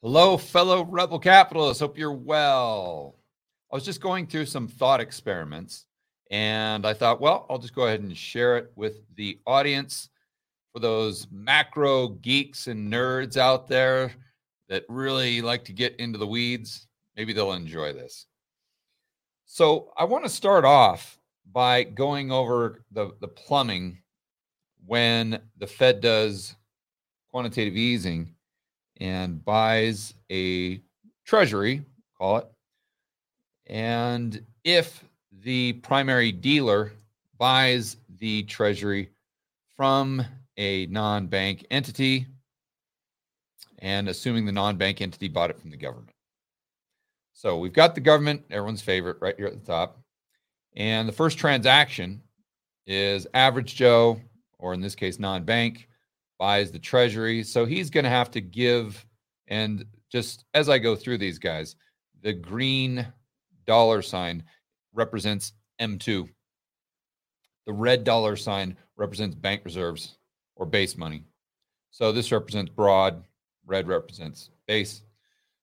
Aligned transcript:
Hello, 0.00 0.36
fellow 0.36 0.84
rebel 0.84 1.18
capitalists. 1.18 1.80
Hope 1.80 1.98
you're 1.98 2.12
well. 2.12 3.16
I 3.72 3.74
was 3.74 3.84
just 3.84 4.00
going 4.00 4.28
through 4.28 4.46
some 4.46 4.68
thought 4.68 5.00
experiments 5.00 5.86
and 6.30 6.86
I 6.86 6.94
thought, 6.94 7.20
well, 7.20 7.46
I'll 7.50 7.58
just 7.58 7.74
go 7.74 7.86
ahead 7.86 7.98
and 7.98 8.16
share 8.16 8.56
it 8.58 8.70
with 8.76 9.00
the 9.16 9.40
audience 9.44 10.08
for 10.72 10.78
those 10.78 11.26
macro 11.32 12.10
geeks 12.10 12.68
and 12.68 12.92
nerds 12.92 13.36
out 13.36 13.66
there 13.66 14.12
that 14.68 14.84
really 14.88 15.42
like 15.42 15.64
to 15.64 15.72
get 15.72 15.96
into 15.96 16.16
the 16.16 16.28
weeds. 16.28 16.86
Maybe 17.16 17.32
they'll 17.32 17.54
enjoy 17.54 17.92
this. 17.92 18.26
So, 19.46 19.92
I 19.96 20.04
want 20.04 20.22
to 20.22 20.30
start 20.30 20.64
off 20.64 21.18
by 21.50 21.82
going 21.82 22.30
over 22.30 22.84
the, 22.92 23.16
the 23.20 23.26
plumbing 23.26 23.98
when 24.86 25.40
the 25.56 25.66
Fed 25.66 26.00
does 26.00 26.54
quantitative 27.32 27.74
easing 27.76 28.36
and 28.98 29.44
buys 29.44 30.14
a 30.30 30.80
treasury, 31.24 31.84
call 32.16 32.38
it. 32.38 32.46
And 33.66 34.44
if 34.64 35.04
the 35.42 35.74
primary 35.74 36.32
dealer 36.32 36.92
buys 37.38 37.96
the 38.18 38.42
treasury 38.44 39.10
from 39.76 40.24
a 40.56 40.86
non 40.86 41.26
bank 41.26 41.66
entity, 41.70 42.26
and 43.78 44.08
assuming 44.08 44.44
the 44.44 44.52
non 44.52 44.76
bank 44.76 45.00
entity 45.00 45.28
bought 45.28 45.50
it 45.50 45.60
from 45.60 45.70
the 45.70 45.76
government. 45.76 46.14
So 47.32 47.58
we've 47.58 47.72
got 47.72 47.94
the 47.94 48.00
government, 48.00 48.42
everyone's 48.50 48.82
favorite, 48.82 49.18
right 49.20 49.36
here 49.36 49.46
at 49.46 49.52
the 49.52 49.64
top. 49.64 50.00
And 50.76 51.08
the 51.08 51.12
first 51.12 51.38
transaction 51.38 52.20
is 52.86 53.26
average 53.34 53.76
Joe, 53.76 54.20
or 54.58 54.74
in 54.74 54.80
this 54.80 54.94
case, 54.94 55.18
non 55.18 55.44
bank, 55.44 55.87
buys 56.38 56.70
the 56.70 56.78
treasury. 56.78 57.42
So 57.42 57.64
he's 57.64 57.90
going 57.90 58.04
to 58.04 58.10
have 58.10 58.30
to 58.32 58.40
give, 58.40 59.04
and 59.48 59.84
just 60.10 60.44
as 60.54 60.68
I 60.68 60.78
go 60.78 60.96
through 60.96 61.18
these 61.18 61.38
guys, 61.38 61.76
the 62.22 62.32
green 62.32 63.06
dollar 63.66 64.02
sign 64.02 64.44
represents 64.94 65.52
M2. 65.80 66.28
The 67.66 67.72
red 67.72 68.04
dollar 68.04 68.36
sign 68.36 68.76
represents 68.96 69.34
bank 69.34 69.62
reserves 69.64 70.16
or 70.56 70.66
base 70.66 70.96
money. 70.96 71.24
So 71.90 72.12
this 72.12 72.32
represents 72.32 72.70
broad, 72.70 73.22
red 73.66 73.88
represents 73.88 74.50
base. 74.66 75.02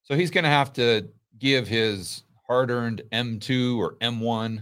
So 0.03 0.15
he's 0.15 0.31
going 0.31 0.43
to 0.43 0.49
have 0.49 0.71
to 0.73 1.07
give 1.39 1.67
his 1.67 2.23
hard 2.47 2.69
earned 2.69 3.01
M2 3.11 3.77
or 3.77 3.95
M1 3.95 4.61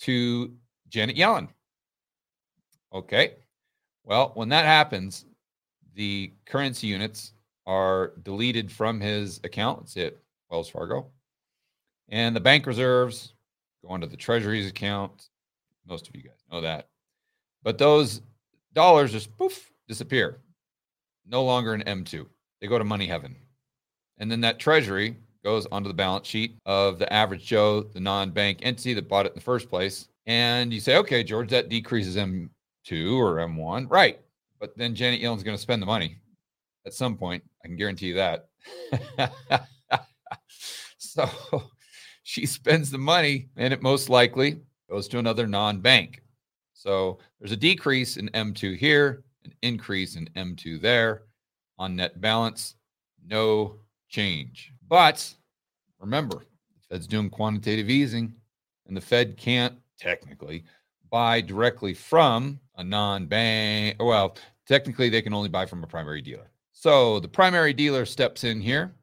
to 0.00 0.54
Janet 0.88 1.16
Yellen. 1.16 1.48
Okay. 2.92 3.34
Well, 4.04 4.32
when 4.34 4.50
that 4.50 4.66
happens, 4.66 5.24
the 5.94 6.32
currency 6.46 6.86
units 6.86 7.32
are 7.66 8.12
deleted 8.22 8.70
from 8.70 9.00
his 9.00 9.40
account. 9.44 9.96
at 9.96 10.16
Wells 10.50 10.68
Fargo. 10.68 11.06
And 12.10 12.36
the 12.36 12.40
bank 12.40 12.66
reserves 12.66 13.32
go 13.86 13.94
into 13.94 14.06
the 14.06 14.16
Treasury's 14.16 14.68
account. 14.68 15.30
Most 15.86 16.08
of 16.08 16.14
you 16.14 16.22
guys 16.22 16.44
know 16.52 16.60
that. 16.60 16.88
But 17.62 17.78
those 17.78 18.20
dollars 18.74 19.12
just 19.12 19.36
poof 19.36 19.70
disappear. 19.88 20.38
No 21.26 21.42
longer 21.44 21.72
an 21.72 21.82
M2. 21.82 22.26
They 22.60 22.66
go 22.66 22.78
to 22.78 22.84
money 22.84 23.06
heaven. 23.06 23.36
And 24.18 24.30
then 24.30 24.42
that 24.42 24.58
Treasury 24.58 25.16
goes 25.42 25.66
onto 25.66 25.88
the 25.88 25.94
balance 25.94 26.26
sheet 26.26 26.58
of 26.66 26.98
the 26.98 27.10
average 27.12 27.44
Joe, 27.44 27.82
the 27.82 28.00
non 28.00 28.30
bank 28.30 28.58
entity 28.62 28.94
that 28.94 29.08
bought 29.08 29.26
it 29.26 29.32
in 29.32 29.36
the 29.36 29.40
first 29.40 29.68
place. 29.68 30.08
And 30.26 30.72
you 30.72 30.80
say, 30.80 30.96
okay, 30.96 31.22
George, 31.22 31.50
that 31.50 31.68
decreases 31.68 32.16
M2 32.84 33.16
or 33.16 33.36
M1. 33.36 33.90
Right. 33.90 34.20
But 34.60 34.76
then 34.76 34.94
Janet 34.94 35.20
Yellen's 35.20 35.42
going 35.42 35.56
to 35.56 35.62
spend 35.62 35.82
the 35.82 35.86
money 35.86 36.16
at 36.86 36.94
some 36.94 37.16
point. 37.16 37.42
I 37.64 37.68
can 37.68 37.76
guarantee 37.76 38.08
you 38.08 38.14
that. 38.14 38.48
so 40.98 41.28
she 42.22 42.46
spends 42.46 42.90
the 42.90 42.98
money 42.98 43.48
and 43.56 43.72
it 43.72 43.82
most 43.82 44.08
likely 44.08 44.60
goes 44.88 45.08
to 45.08 45.18
another 45.18 45.46
non 45.46 45.80
bank. 45.80 46.22
So 46.72 47.18
there's 47.38 47.52
a 47.52 47.56
decrease 47.56 48.16
in 48.16 48.28
M2 48.30 48.76
here, 48.76 49.24
an 49.44 49.52
increase 49.62 50.16
in 50.16 50.28
M2 50.36 50.80
there. 50.80 51.22
On 51.76 51.96
net 51.96 52.20
balance, 52.20 52.76
no 53.26 53.80
change. 54.08 54.72
But 54.86 55.34
remember, 55.98 56.36
the 56.36 56.94
Fed's 56.94 57.08
doing 57.08 57.28
quantitative 57.28 57.90
easing, 57.90 58.32
and 58.86 58.96
the 58.96 59.00
Fed 59.00 59.36
can't 59.36 59.74
technically 59.98 60.62
buy 61.10 61.40
directly 61.40 61.94
from 61.94 62.60
a 62.76 62.84
non-bank. 62.84 63.96
Well, 64.00 64.36
technically 64.66 65.08
they 65.08 65.22
can 65.22 65.34
only 65.34 65.48
buy 65.48 65.66
from 65.66 65.82
a 65.84 65.86
primary 65.86 66.22
dealer. 66.22 66.50
So 66.72 67.20
the 67.20 67.28
primary 67.28 67.72
dealer 67.72 68.04
steps 68.04 68.44
in 68.44 68.60
here, 68.60 68.94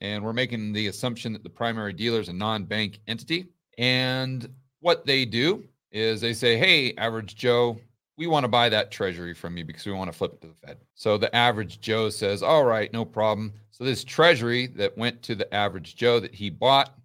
and 0.00 0.24
we're 0.24 0.32
making 0.32 0.72
the 0.72 0.88
assumption 0.88 1.32
that 1.32 1.42
the 1.42 1.50
primary 1.50 1.92
dealer 1.92 2.20
is 2.20 2.28
a 2.28 2.32
non-bank 2.32 2.98
entity. 3.06 3.48
And 3.78 4.48
what 4.80 5.06
they 5.06 5.24
do 5.24 5.64
is 5.92 6.20
they 6.20 6.34
say, 6.34 6.56
"Hey, 6.56 6.94
average 6.96 7.36
Joe, 7.36 7.78
we 8.16 8.26
want 8.26 8.44
to 8.44 8.48
buy 8.48 8.68
that 8.68 8.90
treasury 8.90 9.34
from 9.34 9.56
you 9.56 9.64
because 9.64 9.86
we 9.86 9.92
want 9.92 10.10
to 10.10 10.16
flip 10.16 10.34
it 10.34 10.40
to 10.42 10.48
the 10.48 10.66
Fed." 10.66 10.78
So 10.94 11.16
the 11.16 11.34
average 11.34 11.80
Joe 11.80 12.10
says, 12.10 12.42
"All 12.42 12.64
right, 12.64 12.92
no 12.92 13.04
problem." 13.04 13.54
So 13.70 13.84
this 13.84 14.04
treasury 14.04 14.66
that 14.68 14.98
went 14.98 15.22
to 15.22 15.34
the 15.34 15.52
average 15.54 15.96
Joe 15.96 16.20
that 16.20 16.34
he 16.34 16.50
bought, 16.50 16.98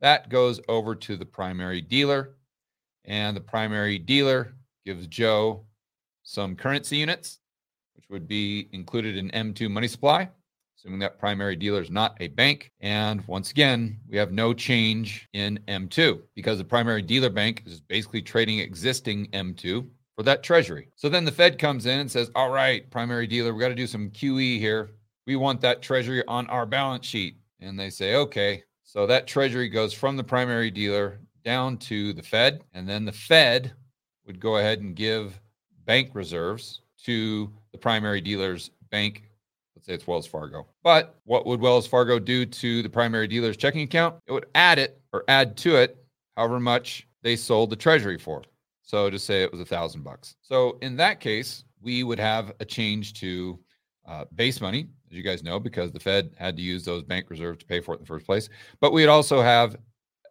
that 0.00 0.28
goes 0.28 0.60
over 0.68 0.94
to 0.94 1.16
the 1.16 1.26
primary 1.26 1.80
dealer 1.80 2.36
and 3.04 3.36
the 3.36 3.40
primary 3.40 3.98
dealer 3.98 4.54
gives 4.88 5.06
Joe 5.06 5.66
some 6.22 6.56
currency 6.56 6.96
units, 6.96 7.40
which 7.94 8.06
would 8.08 8.26
be 8.26 8.70
included 8.72 9.18
in 9.18 9.30
M2 9.32 9.70
money 9.70 9.86
supply, 9.86 10.30
assuming 10.78 10.98
that 11.00 11.18
primary 11.18 11.56
dealer 11.56 11.82
is 11.82 11.90
not 11.90 12.16
a 12.20 12.28
bank. 12.28 12.72
And 12.80 13.22
once 13.28 13.50
again, 13.50 14.00
we 14.08 14.16
have 14.16 14.32
no 14.32 14.54
change 14.54 15.28
in 15.34 15.60
M2 15.68 16.22
because 16.34 16.56
the 16.56 16.64
primary 16.64 17.02
dealer 17.02 17.28
bank 17.28 17.64
is 17.66 17.82
basically 17.82 18.22
trading 18.22 18.60
existing 18.60 19.26
M2 19.32 19.86
for 20.16 20.22
that 20.22 20.42
treasury. 20.42 20.88
So 20.96 21.10
then 21.10 21.26
the 21.26 21.32
Fed 21.32 21.58
comes 21.58 21.84
in 21.84 22.00
and 22.00 22.10
says, 22.10 22.30
All 22.34 22.48
right, 22.48 22.90
primary 22.90 23.26
dealer, 23.26 23.52
we 23.52 23.60
got 23.60 23.68
to 23.68 23.74
do 23.74 23.86
some 23.86 24.08
QE 24.08 24.58
here. 24.58 24.92
We 25.26 25.36
want 25.36 25.60
that 25.60 25.82
treasury 25.82 26.24
on 26.26 26.46
our 26.46 26.64
balance 26.64 27.04
sheet. 27.04 27.36
And 27.60 27.78
they 27.78 27.90
say, 27.90 28.14
Okay. 28.14 28.62
So 28.84 29.06
that 29.06 29.26
treasury 29.26 29.68
goes 29.68 29.92
from 29.92 30.16
the 30.16 30.24
primary 30.24 30.70
dealer 30.70 31.20
down 31.44 31.76
to 31.76 32.14
the 32.14 32.22
Fed, 32.22 32.64
and 32.72 32.88
then 32.88 33.04
the 33.04 33.12
Fed 33.12 33.74
would 34.28 34.38
go 34.38 34.58
ahead 34.58 34.80
and 34.80 34.94
give 34.94 35.40
bank 35.84 36.10
reserves 36.12 36.82
to 37.04 37.50
the 37.72 37.78
primary 37.78 38.20
dealer's 38.20 38.70
bank. 38.90 39.24
Let's 39.74 39.86
say 39.86 39.94
it's 39.94 40.06
Wells 40.06 40.26
Fargo. 40.26 40.66
But 40.84 41.16
what 41.24 41.46
would 41.46 41.60
Wells 41.60 41.86
Fargo 41.86 42.20
do 42.20 42.46
to 42.46 42.82
the 42.82 42.88
primary 42.88 43.26
dealer's 43.26 43.56
checking 43.56 43.82
account? 43.82 44.16
It 44.26 44.32
would 44.32 44.46
add 44.54 44.78
it 44.78 45.00
or 45.12 45.24
add 45.26 45.56
to 45.58 45.76
it 45.76 46.04
however 46.36 46.60
much 46.60 47.08
they 47.22 47.34
sold 47.34 47.70
the 47.70 47.76
treasury 47.76 48.18
for. 48.18 48.42
So 48.82 49.10
just 49.10 49.26
say 49.26 49.42
it 49.42 49.50
was 49.50 49.60
a 49.60 49.66
thousand 49.66 50.04
bucks. 50.04 50.36
So 50.40 50.78
in 50.82 50.96
that 50.96 51.20
case, 51.20 51.64
we 51.80 52.04
would 52.04 52.18
have 52.18 52.52
a 52.60 52.64
change 52.64 53.14
to 53.14 53.58
uh, 54.06 54.24
base 54.34 54.60
money, 54.60 54.88
as 55.10 55.16
you 55.16 55.22
guys 55.22 55.42
know, 55.42 55.58
because 55.58 55.92
the 55.92 56.00
Fed 56.00 56.30
had 56.38 56.56
to 56.56 56.62
use 56.62 56.84
those 56.84 57.02
bank 57.02 57.30
reserves 57.30 57.58
to 57.58 57.66
pay 57.66 57.80
for 57.80 57.94
it 57.94 57.98
in 57.98 58.02
the 58.02 58.06
first 58.06 58.26
place. 58.26 58.48
But 58.80 58.92
we'd 58.92 59.06
also 59.06 59.42
have 59.42 59.76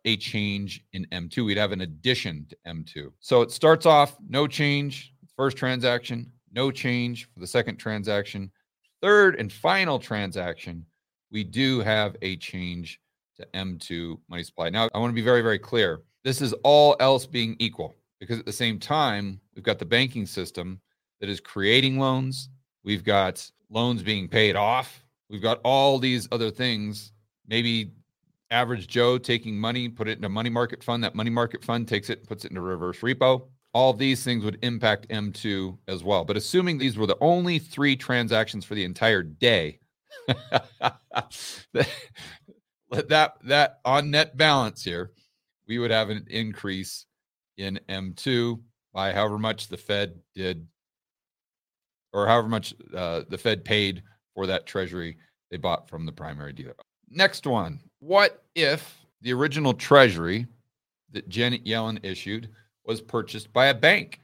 a 0.07 0.15
change 0.15 0.85
in 0.93 1.05
M2. 1.11 1.45
We'd 1.45 1.57
have 1.57 1.73
an 1.73 1.81
addition 1.81 2.47
to 2.49 2.57
M2. 2.65 3.11
So 3.19 3.41
it 3.41 3.51
starts 3.51 3.85
off 3.85 4.15
no 4.29 4.47
change, 4.47 5.13
first 5.35 5.57
transaction, 5.57 6.31
no 6.53 6.71
change 6.71 7.29
for 7.33 7.41
the 7.41 7.45
second 7.45 7.75
transaction. 7.75 8.49
Third 9.01 9.35
and 9.35 9.51
final 9.51 9.99
transaction, 9.99 10.85
we 11.29 11.43
do 11.43 11.81
have 11.81 12.15
a 12.21 12.37
change 12.37 13.01
to 13.35 13.45
M2 13.53 14.17
money 14.29 14.43
supply. 14.43 14.69
Now, 14.69 14.87
I 14.95 14.97
want 14.97 15.11
to 15.11 15.13
be 15.13 15.21
very, 15.21 15.41
very 15.41 15.59
clear. 15.59 15.99
This 16.23 16.41
is 16.41 16.53
all 16.63 16.95
else 17.01 17.25
being 17.27 17.57
equal 17.59 17.93
because 18.21 18.39
at 18.39 18.45
the 18.45 18.53
same 18.53 18.79
time, 18.79 19.41
we've 19.55 19.65
got 19.65 19.77
the 19.77 19.85
banking 19.85 20.25
system 20.25 20.79
that 21.19 21.27
is 21.27 21.41
creating 21.41 21.99
loans. 21.99 22.47
We've 22.85 23.03
got 23.03 23.45
loans 23.69 24.03
being 24.03 24.29
paid 24.29 24.55
off. 24.55 25.03
We've 25.29 25.41
got 25.41 25.59
all 25.65 25.99
these 25.99 26.29
other 26.31 26.49
things, 26.49 27.11
maybe 27.45 27.91
average 28.51 28.87
Joe 28.87 29.17
taking 29.17 29.59
money, 29.59 29.89
put 29.89 30.07
it 30.07 30.17
in 30.17 30.23
a 30.23 30.29
money 30.29 30.49
market 30.49 30.83
fund. 30.83 31.03
That 31.03 31.15
money 31.15 31.29
market 31.29 31.63
fund 31.63 31.87
takes 31.87 32.09
it, 32.09 32.27
puts 32.27 32.45
it 32.45 32.51
into 32.51 32.61
reverse 32.61 32.99
repo. 32.99 33.47
All 33.73 33.93
these 33.93 34.23
things 34.23 34.43
would 34.43 34.57
impact 34.61 35.09
M2 35.09 35.77
as 35.87 36.03
well. 36.03 36.23
But 36.25 36.37
assuming 36.37 36.77
these 36.77 36.97
were 36.97 37.05
the 37.05 37.17
only 37.21 37.59
three 37.59 37.95
transactions 37.95 38.65
for 38.65 38.75
the 38.75 38.85
entire 38.85 39.23
day, 39.23 39.79
that 43.07 43.33
that 43.43 43.79
on 43.85 44.11
net 44.11 44.37
balance 44.37 44.83
here, 44.83 45.11
we 45.67 45.79
would 45.79 45.91
have 45.91 46.09
an 46.09 46.25
increase 46.29 47.05
in 47.57 47.79
M2 47.89 48.59
by 48.93 49.13
however 49.13 49.37
much 49.37 49.67
the 49.67 49.77
Fed 49.77 50.19
did, 50.33 50.65
or 52.13 52.27
however 52.27 52.47
much 52.47 52.73
uh, 52.95 53.21
the 53.29 53.37
Fed 53.37 53.63
paid 53.63 54.01
for 54.33 54.47
that 54.47 54.65
treasury 54.65 55.17
they 55.51 55.57
bought 55.57 55.89
from 55.89 56.05
the 56.05 56.11
primary 56.11 56.53
dealer. 56.53 56.75
Next 57.09 57.47
one 57.47 57.79
what 57.99 58.43
if 58.55 59.05
the 59.21 59.33
original 59.33 59.73
treasury 59.73 60.45
that 61.11 61.29
Janet 61.29 61.65
Yellen 61.65 61.99
issued 62.03 62.49
was 62.85 63.01
purchased 63.01 63.51
by 63.53 63.67
a 63.67 63.73
bank? 63.73 64.21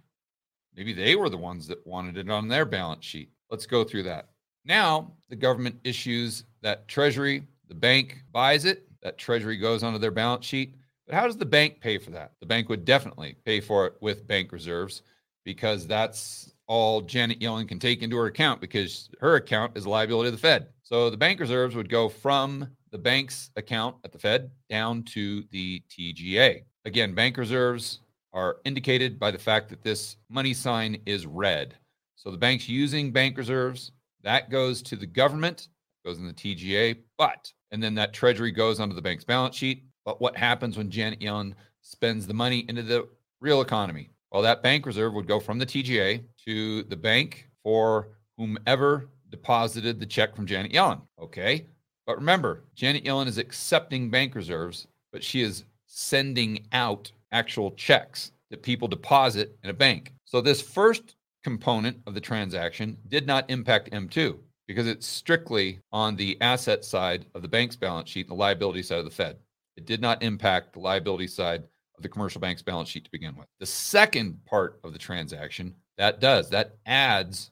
Maybe 0.75 0.93
they 0.93 1.15
were 1.15 1.29
the 1.29 1.37
ones 1.37 1.67
that 1.67 1.85
wanted 1.85 2.17
it 2.17 2.29
on 2.29 2.47
their 2.47 2.65
balance 2.65 3.05
sheet. 3.05 3.29
Let's 3.49 3.65
go 3.65 3.83
through 3.83 4.03
that. 4.03 4.29
Now 4.65 5.11
the 5.29 5.35
government 5.35 5.79
issues 5.83 6.45
that 6.61 6.87
treasury, 6.87 7.47
the 7.67 7.75
bank 7.75 8.23
buys 8.31 8.65
it, 8.65 8.87
that 9.01 9.17
treasury 9.17 9.57
goes 9.57 9.83
onto 9.83 9.99
their 9.99 10.11
balance 10.11 10.45
sheet. 10.45 10.75
But 11.05 11.15
how 11.15 11.25
does 11.25 11.37
the 11.37 11.45
bank 11.45 11.81
pay 11.81 11.97
for 11.97 12.11
that? 12.11 12.31
The 12.39 12.45
bank 12.45 12.69
would 12.69 12.85
definitely 12.85 13.35
pay 13.45 13.59
for 13.59 13.85
it 13.87 13.95
with 14.01 14.27
bank 14.27 14.51
reserves 14.51 15.01
because 15.43 15.85
that's 15.85 16.53
all 16.67 17.01
Janet 17.01 17.39
Yellen 17.39 17.67
can 17.67 17.79
take 17.79 18.01
into 18.01 18.15
her 18.17 18.27
account 18.27 18.61
because 18.61 19.09
her 19.19 19.35
account 19.35 19.77
is 19.77 19.85
a 19.85 19.89
liability 19.89 20.29
of 20.29 20.33
the 20.33 20.39
Fed. 20.39 20.67
So 20.83 21.09
the 21.09 21.17
bank 21.17 21.39
reserves 21.39 21.75
would 21.75 21.89
go 21.89 22.09
from 22.09 22.67
the 22.91 22.97
bank's 22.97 23.49
account 23.55 23.95
at 24.03 24.11
the 24.11 24.19
Fed 24.19 24.51
down 24.69 25.03
to 25.03 25.43
the 25.49 25.81
TGA. 25.89 26.63
Again, 26.85 27.15
bank 27.15 27.37
reserves 27.37 27.99
are 28.33 28.57
indicated 28.65 29.17
by 29.17 29.31
the 29.31 29.39
fact 29.39 29.69
that 29.69 29.81
this 29.81 30.17
money 30.29 30.53
sign 30.53 30.97
is 31.05 31.25
red. 31.25 31.75
So 32.15 32.31
the 32.31 32.37
bank's 32.37 32.67
using 32.67 33.11
bank 33.11 33.37
reserves, 33.37 33.93
that 34.23 34.49
goes 34.49 34.81
to 34.83 34.95
the 34.95 35.05
government, 35.05 35.69
goes 36.05 36.17
in 36.19 36.27
the 36.27 36.33
TGA, 36.33 36.97
but 37.17 37.51
and 37.71 37.81
then 37.81 37.95
that 37.95 38.13
treasury 38.13 38.51
goes 38.51 38.79
onto 38.79 38.95
the 38.95 39.01
bank's 39.01 39.23
balance 39.23 39.55
sheet. 39.55 39.85
But 40.05 40.21
what 40.21 40.35
happens 40.35 40.77
when 40.77 40.91
Janet 40.91 41.21
Yellen 41.21 41.53
spends 41.81 42.27
the 42.27 42.33
money 42.33 42.65
into 42.67 42.83
the 42.83 43.07
real 43.39 43.61
economy? 43.61 44.09
Well, 44.31 44.41
that 44.41 44.61
bank 44.61 44.85
reserve 44.85 45.13
would 45.13 45.27
go 45.27 45.39
from 45.39 45.59
the 45.59 45.65
TGA 45.65 46.23
to 46.45 46.83
the 46.83 46.95
bank 46.95 47.47
for 47.63 48.09
whomever 48.37 49.09
deposited 49.33 49.99
the 49.99 50.05
check 50.05 50.35
from 50.35 50.45
Janet 50.45 50.71
Yellen. 50.71 51.01
Okay. 51.19 51.65
But 52.05 52.17
remember, 52.17 52.65
Janet 52.75 53.03
Yellen 53.03 53.25
is 53.25 53.39
accepting 53.39 54.11
bank 54.11 54.35
reserves, 54.35 54.85
but 55.11 55.23
she 55.23 55.41
is 55.41 55.63
sending 55.87 56.67
out 56.71 57.11
actual 57.31 57.71
checks 57.71 58.31
that 58.51 58.61
people 58.61 58.87
deposit 58.87 59.57
in 59.63 59.71
a 59.71 59.73
bank. 59.73 60.13
So 60.25 60.39
this 60.39 60.61
first 60.61 61.15
component 61.43 61.97
of 62.05 62.13
the 62.13 62.21
transaction 62.21 62.95
did 63.07 63.25
not 63.25 63.49
impact 63.49 63.89
M2 63.91 64.37
because 64.67 64.85
it's 64.85 65.07
strictly 65.07 65.79
on 65.91 66.15
the 66.15 66.39
asset 66.39 66.85
side 66.85 67.25
of 67.33 67.41
the 67.41 67.47
bank's 67.47 67.75
balance 67.75 68.11
sheet 68.11 68.27
the 68.27 68.35
liability 68.35 68.83
side 68.83 68.99
of 68.99 69.05
the 69.05 69.11
Fed. 69.11 69.37
It 69.77 69.87
did 69.87 69.99
not 69.99 70.21
impact 70.21 70.73
the 70.73 70.79
liability 70.79 71.27
side 71.27 71.63
of 71.97 72.03
the 72.03 72.09
commercial 72.09 72.39
bank's 72.39 72.61
balance 72.61 72.89
sheet 72.89 73.05
to 73.05 73.11
begin 73.11 73.35
with. 73.35 73.47
The 73.59 73.65
second 73.65 74.45
part 74.45 74.79
of 74.83 74.93
the 74.93 74.99
transaction 74.99 75.73
that 75.97 76.19
does 76.19 76.49
that 76.51 76.75
adds 76.85 77.49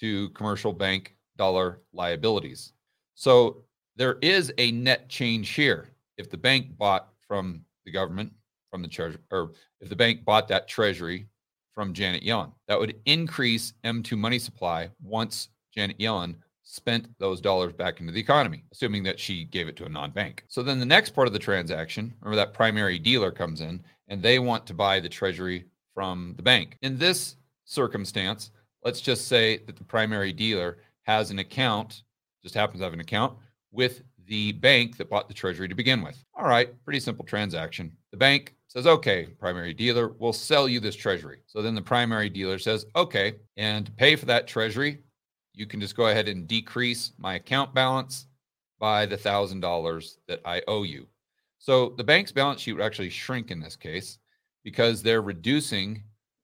to 0.00 0.30
commercial 0.30 0.72
bank 0.72 1.14
liabilities. 1.38 2.72
So 3.14 3.64
there 3.96 4.18
is 4.22 4.52
a 4.58 4.72
net 4.72 5.08
change 5.08 5.50
here. 5.50 5.88
If 6.18 6.30
the 6.30 6.36
bank 6.36 6.76
bought 6.76 7.08
from 7.26 7.64
the 7.84 7.90
government, 7.90 8.32
from 8.70 8.82
the 8.82 8.88
treasury, 8.88 9.20
or 9.30 9.52
if 9.80 9.88
the 9.88 9.96
bank 9.96 10.24
bought 10.24 10.48
that 10.48 10.68
treasury 10.68 11.26
from 11.74 11.92
Janet 11.92 12.22
Yellen, 12.22 12.52
that 12.68 12.78
would 12.78 12.96
increase 13.06 13.74
M2 13.84 14.16
money 14.16 14.38
supply 14.38 14.90
once 15.02 15.48
Janet 15.74 15.98
Yellen 15.98 16.34
spent 16.64 17.08
those 17.18 17.40
dollars 17.40 17.72
back 17.72 18.00
into 18.00 18.12
the 18.12 18.20
economy, 18.20 18.64
assuming 18.72 19.02
that 19.02 19.18
she 19.18 19.44
gave 19.44 19.68
it 19.68 19.76
to 19.76 19.84
a 19.84 19.88
non 19.88 20.10
bank. 20.10 20.44
So 20.48 20.62
then 20.62 20.78
the 20.78 20.86
next 20.86 21.10
part 21.10 21.26
of 21.26 21.32
the 21.32 21.38
transaction, 21.38 22.14
remember 22.20 22.36
that 22.36 22.54
primary 22.54 22.98
dealer 22.98 23.30
comes 23.30 23.60
in 23.60 23.82
and 24.08 24.22
they 24.22 24.38
want 24.38 24.66
to 24.66 24.74
buy 24.74 25.00
the 25.00 25.08
treasury 25.08 25.66
from 25.94 26.34
the 26.36 26.42
bank. 26.42 26.78
In 26.82 26.98
this 26.98 27.36
circumstance, 27.64 28.50
let's 28.84 29.00
just 29.00 29.28
say 29.28 29.58
that 29.66 29.76
the 29.76 29.84
primary 29.84 30.32
dealer 30.32 30.78
has 31.04 31.30
an 31.30 31.38
account, 31.38 32.02
just 32.42 32.54
happens 32.54 32.80
to 32.80 32.84
have 32.84 32.92
an 32.92 33.00
account 33.00 33.36
with 33.70 34.02
the 34.26 34.52
bank 34.52 34.96
that 34.96 35.10
bought 35.10 35.28
the 35.28 35.34
treasury 35.34 35.68
to 35.68 35.74
begin 35.74 36.02
with. 36.02 36.22
All 36.36 36.48
right, 36.48 36.70
pretty 36.84 37.00
simple 37.00 37.24
transaction. 37.24 37.92
The 38.12 38.16
bank 38.16 38.54
says, 38.68 38.86
okay, 38.86 39.26
primary 39.38 39.74
dealer, 39.74 40.08
we'll 40.18 40.32
sell 40.32 40.68
you 40.68 40.80
this 40.80 40.96
treasury. 40.96 41.40
So 41.46 41.60
then 41.60 41.74
the 41.74 41.82
primary 41.82 42.28
dealer 42.28 42.58
says, 42.58 42.86
okay, 42.96 43.34
and 43.56 43.86
to 43.86 43.92
pay 43.92 44.16
for 44.16 44.26
that 44.26 44.46
treasury, 44.46 44.98
you 45.54 45.66
can 45.66 45.80
just 45.80 45.96
go 45.96 46.08
ahead 46.08 46.28
and 46.28 46.46
decrease 46.46 47.12
my 47.18 47.34
account 47.34 47.74
balance 47.74 48.26
by 48.78 49.06
the 49.06 49.16
thousand 49.16 49.60
dollars 49.60 50.18
that 50.28 50.40
I 50.44 50.62
owe 50.66 50.82
you. 50.82 51.06
So 51.58 51.94
the 51.96 52.04
bank's 52.04 52.32
balance 52.32 52.60
sheet 52.60 52.72
would 52.72 52.82
actually 52.82 53.10
shrink 53.10 53.50
in 53.50 53.60
this 53.60 53.76
case 53.76 54.18
because 54.64 55.02
they're 55.02 55.22
reducing 55.22 56.02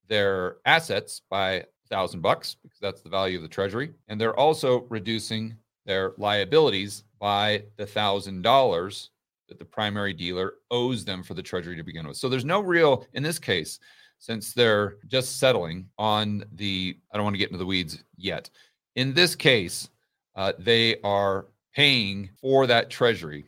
their 0.09 0.57
assets 0.65 1.23
by 1.31 1.65
thousand 1.89 2.21
bucks 2.21 2.57
because 2.63 2.79
that's 2.81 3.01
the 3.01 3.09
value 3.09 3.37
of 3.37 3.43
the 3.43 3.49
treasury, 3.49 3.93
and 4.09 4.21
they're 4.21 4.39
also 4.39 4.87
reducing 4.89 5.57
their 5.87 6.13
liabilities 6.19 7.05
by 7.19 7.63
the 7.77 7.87
thousand 7.87 8.43
dollars 8.43 9.11
that 9.49 9.59
the 9.59 9.65
primary 9.65 10.13
dealer 10.13 10.55
owes 10.71 11.05
them 11.05 11.23
for 11.23 11.35
the 11.35 11.43
treasury 11.43 11.77
to 11.77 11.83
begin 11.83 12.07
with. 12.07 12.17
So 12.17 12.29
there's 12.29 12.45
no 12.45 12.61
real, 12.61 13.07
in 13.15 13.23
this 13.23 13.39
case, 13.39 13.81
since 14.19 14.53
they're 14.53 14.97
just 15.07 15.39
settling 15.39 15.89
on 15.99 16.45
the, 16.53 16.97
I 17.13 17.17
don't 17.17 17.25
want 17.25 17.35
to 17.35 17.39
get 17.39 17.49
into 17.49 17.59
the 17.59 17.67
weeds 17.67 18.05
yet, 18.17 18.51
in 18.97 19.15
this 19.15 19.35
case, 19.35 19.89
uh, 20.37 20.53
they 20.59 21.01
are 21.03 21.47
paying 21.75 22.29
for 22.41 22.67
that 22.67 22.91
treasury, 22.91 23.47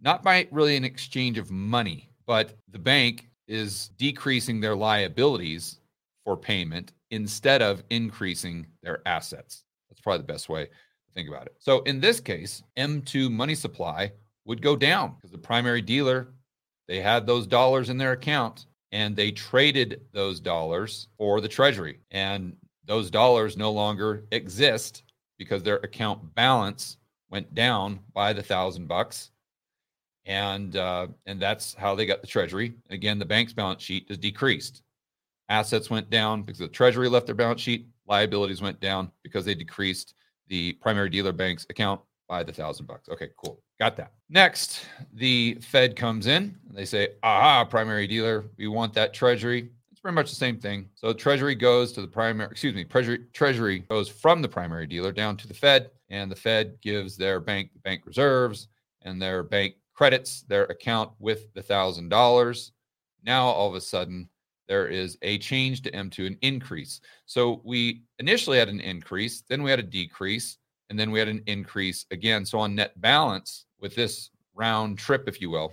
not 0.00 0.22
by 0.22 0.46
really 0.50 0.76
an 0.76 0.84
exchange 0.84 1.38
of 1.38 1.50
money, 1.50 2.10
but 2.26 2.56
the 2.70 2.78
bank 2.78 3.28
is 3.48 3.88
decreasing 3.98 4.60
their 4.60 4.76
liabilities 4.76 5.80
for 6.24 6.36
payment 6.36 6.92
instead 7.12 7.62
of 7.62 7.84
increasing 7.90 8.66
their 8.82 9.00
assets. 9.06 9.64
That's 9.88 10.00
probably 10.00 10.18
the 10.18 10.32
best 10.32 10.48
way 10.48 10.64
to 10.64 11.12
think 11.14 11.28
about 11.28 11.46
it. 11.46 11.54
So 11.58 11.82
in 11.82 12.00
this 12.00 12.18
case, 12.18 12.62
M2 12.76 13.30
money 13.30 13.54
supply 13.54 14.10
would 14.44 14.60
go 14.60 14.74
down 14.74 15.14
because 15.14 15.30
the 15.30 15.38
primary 15.38 15.82
dealer, 15.82 16.32
they 16.88 17.00
had 17.00 17.26
those 17.26 17.46
dollars 17.46 17.90
in 17.90 17.98
their 17.98 18.12
account 18.12 18.66
and 18.90 19.14
they 19.14 19.30
traded 19.30 20.00
those 20.12 20.40
dollars 20.40 21.08
for 21.16 21.40
the 21.40 21.48
treasury. 21.48 22.00
And 22.10 22.56
those 22.84 23.10
dollars 23.10 23.56
no 23.56 23.70
longer 23.70 24.24
exist 24.32 25.04
because 25.38 25.62
their 25.62 25.76
account 25.76 26.34
balance 26.34 26.96
went 27.30 27.54
down 27.54 28.00
by 28.12 28.32
the 28.32 28.42
thousand 28.42 28.88
bucks 28.88 29.30
and 30.24 30.76
uh, 30.76 31.08
and 31.26 31.40
that's 31.40 31.74
how 31.74 31.94
they 31.94 32.06
got 32.06 32.20
the 32.20 32.26
treasury 32.26 32.74
again 32.90 33.18
the 33.18 33.24
bank's 33.24 33.52
balance 33.52 33.82
sheet 33.82 34.06
is 34.08 34.18
decreased 34.18 34.82
assets 35.52 35.90
went 35.90 36.08
down 36.08 36.42
because 36.42 36.58
the 36.58 36.66
treasury 36.66 37.10
left 37.10 37.26
their 37.26 37.34
balance 37.34 37.60
sheet 37.60 37.86
liabilities 38.06 38.62
went 38.62 38.80
down 38.80 39.12
because 39.22 39.44
they 39.44 39.54
decreased 39.54 40.14
the 40.48 40.72
primary 40.74 41.10
dealer 41.10 41.30
bank's 41.30 41.66
account 41.68 42.00
by 42.26 42.42
the 42.42 42.52
thousand 42.52 42.86
bucks. 42.86 43.08
Okay 43.10 43.28
cool. 43.36 43.62
Got 43.78 43.96
that. 43.96 44.12
Next 44.30 44.86
the 45.12 45.58
fed 45.60 45.94
comes 45.94 46.26
in. 46.26 46.56
And 46.66 46.76
they 46.76 46.86
say 46.86 47.08
aha 47.22 47.66
primary 47.66 48.06
dealer 48.06 48.46
we 48.56 48.66
want 48.66 48.94
that 48.94 49.12
treasury. 49.12 49.70
It's 49.90 50.00
pretty 50.00 50.14
much 50.14 50.30
the 50.30 50.36
same 50.36 50.58
thing. 50.58 50.88
So 50.94 51.12
Treasury 51.12 51.54
goes 51.54 51.92
to 51.92 52.00
the 52.00 52.08
primary, 52.08 52.50
excuse 52.50 52.74
me, 52.74 52.84
Treasury 52.84 53.20
Treasury 53.34 53.80
goes 53.80 54.08
from 54.08 54.40
the 54.40 54.48
primary 54.48 54.86
dealer 54.86 55.12
down 55.12 55.36
to 55.36 55.46
the 55.46 55.54
Fed, 55.54 55.90
and 56.08 56.30
the 56.30 56.36
Fed 56.36 56.78
gives 56.80 57.16
their 57.16 57.40
bank 57.40 57.72
the 57.74 57.78
bank 57.80 58.06
reserves, 58.06 58.68
and 59.02 59.20
their 59.20 59.42
bank 59.42 59.74
credits 59.92 60.42
their 60.48 60.64
account 60.64 61.10
with 61.18 61.52
the 61.52 61.62
thousand 61.62 62.08
dollars. 62.08 62.72
Now 63.22 63.44
all 63.44 63.68
of 63.68 63.74
a 63.74 63.80
sudden 63.82 64.30
there 64.68 64.86
is 64.88 65.18
a 65.22 65.38
change 65.38 65.82
to 65.82 65.90
M2, 65.90 66.26
an 66.26 66.38
increase. 66.42 67.00
So 67.26 67.60
we 67.64 68.02
initially 68.18 68.58
had 68.58 68.68
an 68.68 68.80
increase, 68.80 69.42
then 69.48 69.62
we 69.62 69.70
had 69.70 69.80
a 69.80 69.84
decrease, 69.84 70.58
and 70.90 70.98
then 70.98 71.10
we 71.10 71.18
had 71.18 71.28
an 71.28 71.42
increase 71.46 72.06
again. 72.10 72.44
So 72.44 72.58
on 72.58 72.74
net 72.74 73.00
balance 73.00 73.66
with 73.80 73.94
this 73.94 74.30
round 74.54 74.98
trip, 74.98 75.28
if 75.28 75.40
you 75.40 75.50
will, 75.50 75.72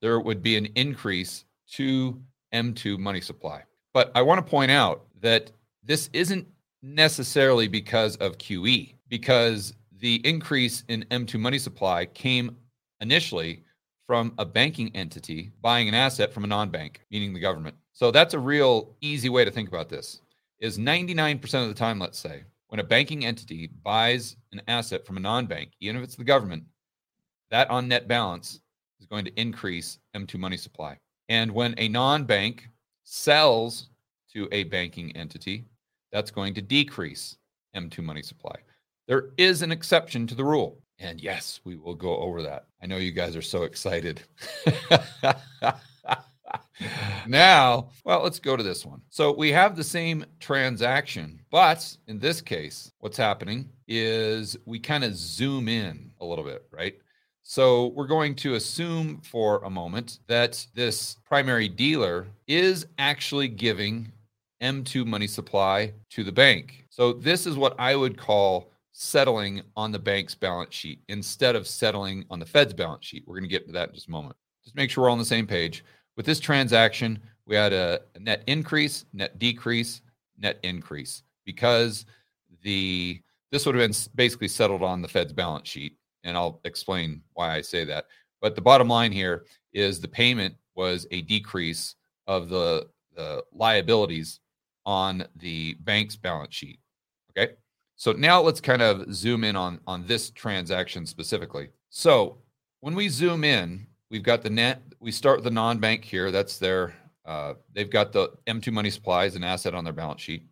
there 0.00 0.20
would 0.20 0.42
be 0.42 0.56
an 0.56 0.66
increase 0.74 1.44
to 1.72 2.20
M2 2.54 2.98
money 2.98 3.20
supply. 3.20 3.62
But 3.94 4.10
I 4.14 4.22
want 4.22 4.44
to 4.44 4.50
point 4.50 4.70
out 4.70 5.04
that 5.20 5.50
this 5.82 6.08
isn't 6.12 6.46
necessarily 6.82 7.68
because 7.68 8.16
of 8.16 8.38
QE, 8.38 8.94
because 9.08 9.74
the 9.98 10.16
increase 10.26 10.84
in 10.88 11.04
M2 11.10 11.38
money 11.38 11.58
supply 11.58 12.06
came 12.06 12.56
initially 13.00 13.62
from 14.06 14.34
a 14.38 14.44
banking 14.44 14.94
entity 14.94 15.52
buying 15.60 15.88
an 15.88 15.94
asset 15.94 16.32
from 16.32 16.44
a 16.44 16.48
non-bank, 16.48 17.00
meaning 17.10 17.32
the 17.32 17.40
government. 17.40 17.76
So 17.92 18.10
that's 18.10 18.34
a 18.34 18.38
real 18.38 18.96
easy 19.00 19.28
way 19.28 19.44
to 19.44 19.50
think 19.50 19.68
about 19.68 19.88
this. 19.88 20.20
Is 20.58 20.78
99% 20.78 21.42
of 21.62 21.68
the 21.68 21.74
time, 21.74 21.98
let's 21.98 22.18
say, 22.18 22.44
when 22.68 22.80
a 22.80 22.84
banking 22.84 23.26
entity 23.26 23.68
buys 23.82 24.36
an 24.52 24.62
asset 24.68 25.04
from 25.04 25.16
a 25.16 25.20
non-bank, 25.20 25.72
even 25.80 25.96
if 25.96 26.02
it's 26.02 26.16
the 26.16 26.24
government, 26.24 26.64
that 27.50 27.68
on 27.70 27.88
net 27.88 28.08
balance 28.08 28.60
is 29.00 29.06
going 29.06 29.24
to 29.24 29.40
increase 29.40 29.98
M2 30.16 30.38
money 30.38 30.56
supply. 30.56 30.98
And 31.28 31.50
when 31.50 31.74
a 31.78 31.88
non 31.88 32.24
bank 32.24 32.68
sells 33.04 33.90
to 34.32 34.48
a 34.52 34.64
banking 34.64 35.14
entity, 35.16 35.66
that's 36.12 36.30
going 36.30 36.54
to 36.54 36.62
decrease 36.62 37.36
M2 37.76 37.98
money 38.02 38.22
supply. 38.22 38.54
There 39.08 39.30
is 39.36 39.62
an 39.62 39.72
exception 39.72 40.26
to 40.28 40.34
the 40.34 40.44
rule. 40.44 40.81
And 41.02 41.20
yes, 41.20 41.60
we 41.64 41.74
will 41.74 41.96
go 41.96 42.16
over 42.18 42.42
that. 42.42 42.66
I 42.80 42.86
know 42.86 42.96
you 42.96 43.10
guys 43.10 43.34
are 43.34 43.42
so 43.42 43.64
excited. 43.64 44.22
now, 47.26 47.88
well, 48.04 48.22
let's 48.22 48.38
go 48.38 48.56
to 48.56 48.62
this 48.62 48.86
one. 48.86 49.02
So 49.10 49.32
we 49.32 49.50
have 49.50 49.74
the 49.74 49.82
same 49.82 50.24
transaction, 50.38 51.40
but 51.50 51.96
in 52.06 52.20
this 52.20 52.40
case, 52.40 52.92
what's 53.00 53.16
happening 53.16 53.68
is 53.88 54.56
we 54.64 54.78
kind 54.78 55.02
of 55.02 55.16
zoom 55.16 55.68
in 55.68 56.12
a 56.20 56.24
little 56.24 56.44
bit, 56.44 56.64
right? 56.70 56.94
So 57.42 57.88
we're 57.88 58.06
going 58.06 58.36
to 58.36 58.54
assume 58.54 59.22
for 59.22 59.58
a 59.64 59.70
moment 59.70 60.20
that 60.28 60.64
this 60.72 61.16
primary 61.26 61.68
dealer 61.68 62.28
is 62.46 62.86
actually 62.98 63.48
giving 63.48 64.12
M2 64.62 65.04
money 65.04 65.26
supply 65.26 65.94
to 66.10 66.22
the 66.22 66.30
bank. 66.30 66.86
So 66.90 67.12
this 67.12 67.44
is 67.44 67.56
what 67.56 67.74
I 67.80 67.96
would 67.96 68.16
call 68.16 68.71
settling 68.92 69.62
on 69.76 69.90
the 69.90 69.98
bank's 69.98 70.34
balance 70.34 70.74
sheet 70.74 71.00
instead 71.08 71.56
of 71.56 71.66
settling 71.66 72.24
on 72.30 72.38
the 72.38 72.46
Fed's 72.46 72.74
balance 72.74 73.04
sheet. 73.04 73.24
We're 73.26 73.36
going 73.36 73.48
to 73.48 73.48
get 73.48 73.66
to 73.66 73.72
that 73.72 73.88
in 73.88 73.94
just 73.94 74.08
a 74.08 74.10
moment. 74.10 74.36
Just 74.62 74.76
make 74.76 74.90
sure 74.90 75.04
we're 75.04 75.10
on 75.10 75.18
the 75.18 75.24
same 75.24 75.46
page. 75.46 75.84
With 76.16 76.26
this 76.26 76.40
transaction, 76.40 77.18
we 77.46 77.56
had 77.56 77.72
a, 77.72 78.00
net 78.20 78.44
increase, 78.46 79.04
net 79.12 79.38
decrease, 79.38 80.02
net 80.38 80.58
increase 80.62 81.22
because 81.44 82.06
the 82.62 83.20
this 83.50 83.66
would 83.66 83.74
have 83.74 83.86
been 83.86 83.96
basically 84.14 84.48
settled 84.48 84.82
on 84.82 85.02
the 85.02 85.08
Fed's 85.08 85.32
balance 85.32 85.68
sheet, 85.68 85.98
and 86.24 86.36
I'll 86.38 86.60
explain 86.64 87.20
why 87.34 87.54
I 87.54 87.60
say 87.60 87.84
that. 87.84 88.06
But 88.40 88.54
the 88.54 88.62
bottom 88.62 88.88
line 88.88 89.12
here 89.12 89.44
is 89.74 90.00
the 90.00 90.08
payment 90.08 90.54
was 90.74 91.06
a 91.10 91.20
decrease 91.20 91.96
of 92.26 92.48
the, 92.48 92.88
the 93.14 93.44
liabilities 93.52 94.40
on 94.86 95.24
the 95.36 95.74
bank's 95.80 96.16
balance 96.16 96.54
sheet. 96.54 96.80
So 97.96 98.12
now 98.12 98.40
let's 98.40 98.60
kind 98.60 98.82
of 98.82 99.12
zoom 99.14 99.44
in 99.44 99.56
on, 99.56 99.80
on 99.86 100.06
this 100.06 100.30
transaction 100.30 101.06
specifically. 101.06 101.68
So 101.90 102.38
when 102.80 102.94
we 102.94 103.08
zoom 103.08 103.44
in, 103.44 103.86
we've 104.10 104.22
got 104.22 104.42
the 104.42 104.50
net, 104.50 104.82
we 105.00 105.12
start 105.12 105.38
with 105.38 105.44
the 105.44 105.50
non 105.50 105.78
bank 105.78 106.04
here. 106.04 106.30
That's 106.30 106.58
their, 106.58 106.94
uh, 107.24 107.54
they've 107.72 107.90
got 107.90 108.12
the 108.12 108.30
M2 108.46 108.72
money 108.72 108.90
supply 108.90 109.26
as 109.26 109.36
an 109.36 109.44
asset 109.44 109.74
on 109.74 109.84
their 109.84 109.92
balance 109.92 110.20
sheet. 110.20 110.46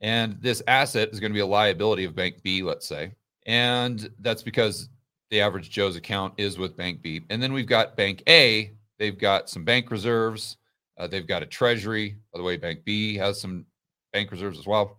And 0.00 0.40
this 0.40 0.62
asset 0.66 1.10
is 1.12 1.20
going 1.20 1.32
to 1.32 1.34
be 1.34 1.40
a 1.40 1.46
liability 1.46 2.04
of 2.04 2.14
Bank 2.14 2.42
B, 2.42 2.62
let's 2.62 2.86
say. 2.86 3.12
And 3.46 4.08
that's 4.20 4.42
because 4.42 4.88
the 5.30 5.40
average 5.40 5.70
Joe's 5.70 5.96
account 5.96 6.34
is 6.36 6.58
with 6.58 6.76
Bank 6.76 7.02
B. 7.02 7.22
And 7.30 7.42
then 7.42 7.52
we've 7.52 7.66
got 7.66 7.96
Bank 7.96 8.22
A. 8.28 8.72
They've 8.98 9.18
got 9.18 9.48
some 9.48 9.64
bank 9.64 9.90
reserves. 9.90 10.56
Uh, 10.96 11.06
they've 11.06 11.26
got 11.26 11.42
a 11.42 11.46
treasury. 11.46 12.16
By 12.32 12.38
the 12.38 12.44
way, 12.44 12.56
Bank 12.56 12.84
B 12.84 13.16
has 13.16 13.40
some 13.40 13.66
bank 14.12 14.30
reserves 14.30 14.58
as 14.58 14.66
well. 14.66 14.98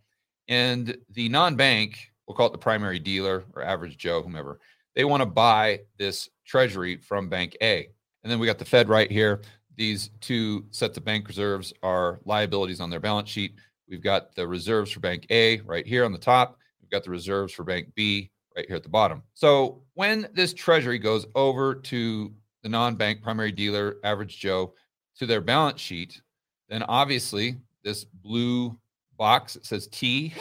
And 0.49 0.97
the 1.11 1.29
non 1.29 1.55
bank, 1.55 2.11
we'll 2.27 2.35
call 2.35 2.47
it 2.47 2.51
the 2.51 2.57
primary 2.57 2.99
dealer 2.99 3.45
or 3.55 3.63
average 3.63 3.97
Joe, 3.97 4.21
whomever, 4.21 4.59
they 4.95 5.05
want 5.05 5.21
to 5.21 5.25
buy 5.25 5.81
this 5.97 6.27
treasury 6.45 6.97
from 6.97 7.29
Bank 7.29 7.55
A. 7.61 7.87
And 8.23 8.31
then 8.31 8.39
we 8.39 8.47
got 8.47 8.57
the 8.57 8.65
Fed 8.65 8.89
right 8.89 9.09
here. 9.09 9.41
These 9.77 10.09
two 10.19 10.65
sets 10.71 10.97
of 10.97 11.05
bank 11.05 11.27
reserves 11.27 11.71
are 11.83 12.19
liabilities 12.25 12.81
on 12.81 12.89
their 12.89 12.99
balance 12.99 13.29
sheet. 13.29 13.53
We've 13.87 14.03
got 14.03 14.35
the 14.35 14.45
reserves 14.45 14.91
for 14.91 14.99
Bank 14.99 15.25
A 15.29 15.61
right 15.61 15.87
here 15.87 16.03
on 16.03 16.11
the 16.11 16.17
top. 16.17 16.57
We've 16.81 16.89
got 16.89 17.03
the 17.03 17.11
reserves 17.11 17.53
for 17.53 17.63
Bank 17.63 17.87
B 17.95 18.29
right 18.57 18.65
here 18.67 18.75
at 18.75 18.83
the 18.83 18.89
bottom. 18.89 19.23
So 19.35 19.83
when 19.93 20.27
this 20.33 20.53
treasury 20.53 20.99
goes 20.99 21.25
over 21.35 21.75
to 21.75 22.33
the 22.63 22.69
non 22.69 22.95
bank 22.95 23.21
primary 23.21 23.51
dealer, 23.51 23.97
average 24.03 24.37
Joe, 24.39 24.73
to 25.17 25.25
their 25.25 25.41
balance 25.41 25.79
sheet, 25.79 26.21
then 26.67 26.83
obviously 26.83 27.57
this 27.83 28.03
blue 28.03 28.77
box 29.19 29.53
that 29.53 29.65
says 29.65 29.87
T 29.87 30.33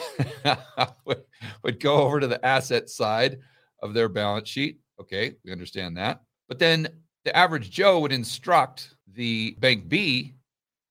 would, 1.05 1.23
would 1.63 1.79
go 1.79 1.97
over 1.97 2.19
to 2.19 2.27
the 2.27 2.43
asset 2.43 2.89
side 2.89 3.37
of 3.83 3.93
their 3.93 4.09
balance 4.09 4.49
sheet. 4.49 4.79
Okay, 4.99 5.35
we 5.45 5.51
understand 5.51 5.95
that. 5.97 6.23
But 6.47 6.57
then 6.57 6.87
the 7.25 7.35
average 7.35 7.69
Joe 7.69 7.99
would 7.99 8.11
instruct 8.11 8.95
the 9.13 9.55
bank 9.59 9.87
B 9.87 10.33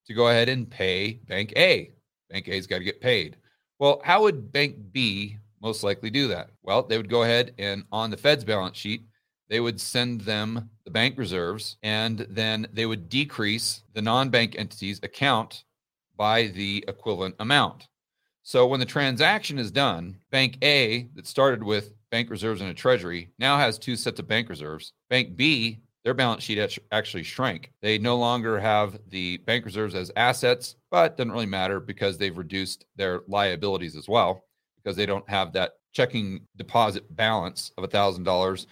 to 0.07 0.15
go 0.15 0.29
ahead 0.29 0.49
and 0.49 0.71
pay 0.71 1.21
bank 1.27 1.53
A. 1.57 1.91
Bank 2.31 2.47
A's 2.49 2.67
got 2.67 2.79
to 2.79 2.85
get 2.85 3.01
paid. 3.01 3.37
Well, 3.79 4.01
how 4.05 4.23
would 4.23 4.53
bank 4.53 4.77
B 4.93 5.39
most 5.61 5.83
likely 5.83 6.11
do 6.11 6.29
that? 6.29 6.51
Well, 6.63 6.83
they 6.83 6.97
would 6.97 7.09
go 7.09 7.23
ahead 7.23 7.55
and 7.59 7.85
on 7.91 8.11
the 8.11 8.17
Fed's 8.17 8.45
balance 8.45 8.77
sheet, 8.77 9.03
they 9.49 9.61
would 9.61 9.81
send 9.81 10.21
them 10.23 10.69
the 10.85 10.91
bank 10.91 11.17
reserves 11.17 11.79
and 11.83 12.27
then 12.29 12.67
they 12.73 12.87
would 12.87 13.09
decrease 13.09 13.83
the 13.95 14.03
non 14.03 14.29
bank 14.29 14.57
entity's 14.59 15.01
account 15.03 15.65
by 16.19 16.49
the 16.49 16.85
equivalent 16.87 17.37
amount. 17.39 17.89
So 18.43 18.67
when 18.67 18.81
the 18.81 18.87
transaction 18.87 19.59
is 19.59 19.71
done, 19.71 20.19
Bank 20.31 20.59
A, 20.63 21.09
that 21.15 21.27
started 21.27 21.63
with 21.63 21.95
bank 22.11 22.29
reserves 22.29 22.61
and 22.61 22.71
a 22.71 22.75
treasury, 22.75 23.31
now 23.39 23.57
has 23.57 23.79
two 23.79 23.97
sets 23.97 24.21
of 24.21 24.29
bank 24.29 24.49
reserves. 24.51 24.93
Bank 25.09 25.37
B, 25.37 25.81
their 26.05 26.15
balance 26.15 26.43
sheet 26.43 26.79
actually 26.91 27.23
shrank. 27.23 27.71
They 27.83 27.99
no 27.99 28.17
longer 28.17 28.59
have 28.59 28.99
the 29.09 29.37
bank 29.39 29.65
reserves 29.65 29.95
as 29.95 30.11
assets, 30.17 30.77
but 30.91 31.17
doesn't 31.17 31.33
really 31.33 31.47
matter 31.47 31.81
because 31.81 32.17
they've 32.17 32.37
reduced 32.37 32.87
their 32.97 33.21
liabilities 33.29 33.97
as 33.97 34.09
well 34.09 34.45
because 34.77 34.97
they 34.97 35.07
don't 35.07 35.29
have 35.29 35.53
that 35.53 35.73
checking 35.93 36.41
deposit 36.57 37.15
balance 37.15 37.73
of 37.77 37.85
$1,000 37.85 38.67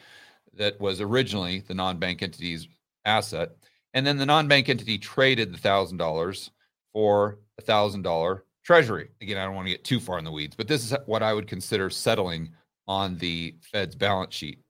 that 0.55 0.81
was 0.81 1.01
originally 1.01 1.61
the 1.61 1.75
non-bank 1.75 2.23
entity's 2.23 2.69
asset. 3.05 3.51
And 3.93 4.07
then 4.07 4.17
the 4.17 4.27
non-bank 4.27 4.69
entity 4.69 4.97
traded 4.99 5.53
the 5.53 5.59
$1,000 5.59 6.51
for 6.97 7.41
a 7.59 7.61
thousand 7.61 8.01
dollar 8.01 8.45
treasury. 8.65 9.11
Again, 9.21 9.37
I 9.37 9.45
don't 9.45 9.55
want 9.55 9.67
to 9.67 9.71
get 9.71 9.85
too 9.85 10.01
far 10.01 10.19
in 10.19 10.25
the 10.25 10.33
weeds, 10.33 10.57
but 10.57 10.67
this 10.67 10.83
is 10.83 10.97
what 11.05 11.23
I 11.23 11.35
would 11.35 11.47
consider 11.47 11.91
settling 11.91 12.49
on 12.89 13.19
the 13.19 13.55
Fed's 13.71 13.95
balance 13.95 14.35
sheet. 14.35 14.63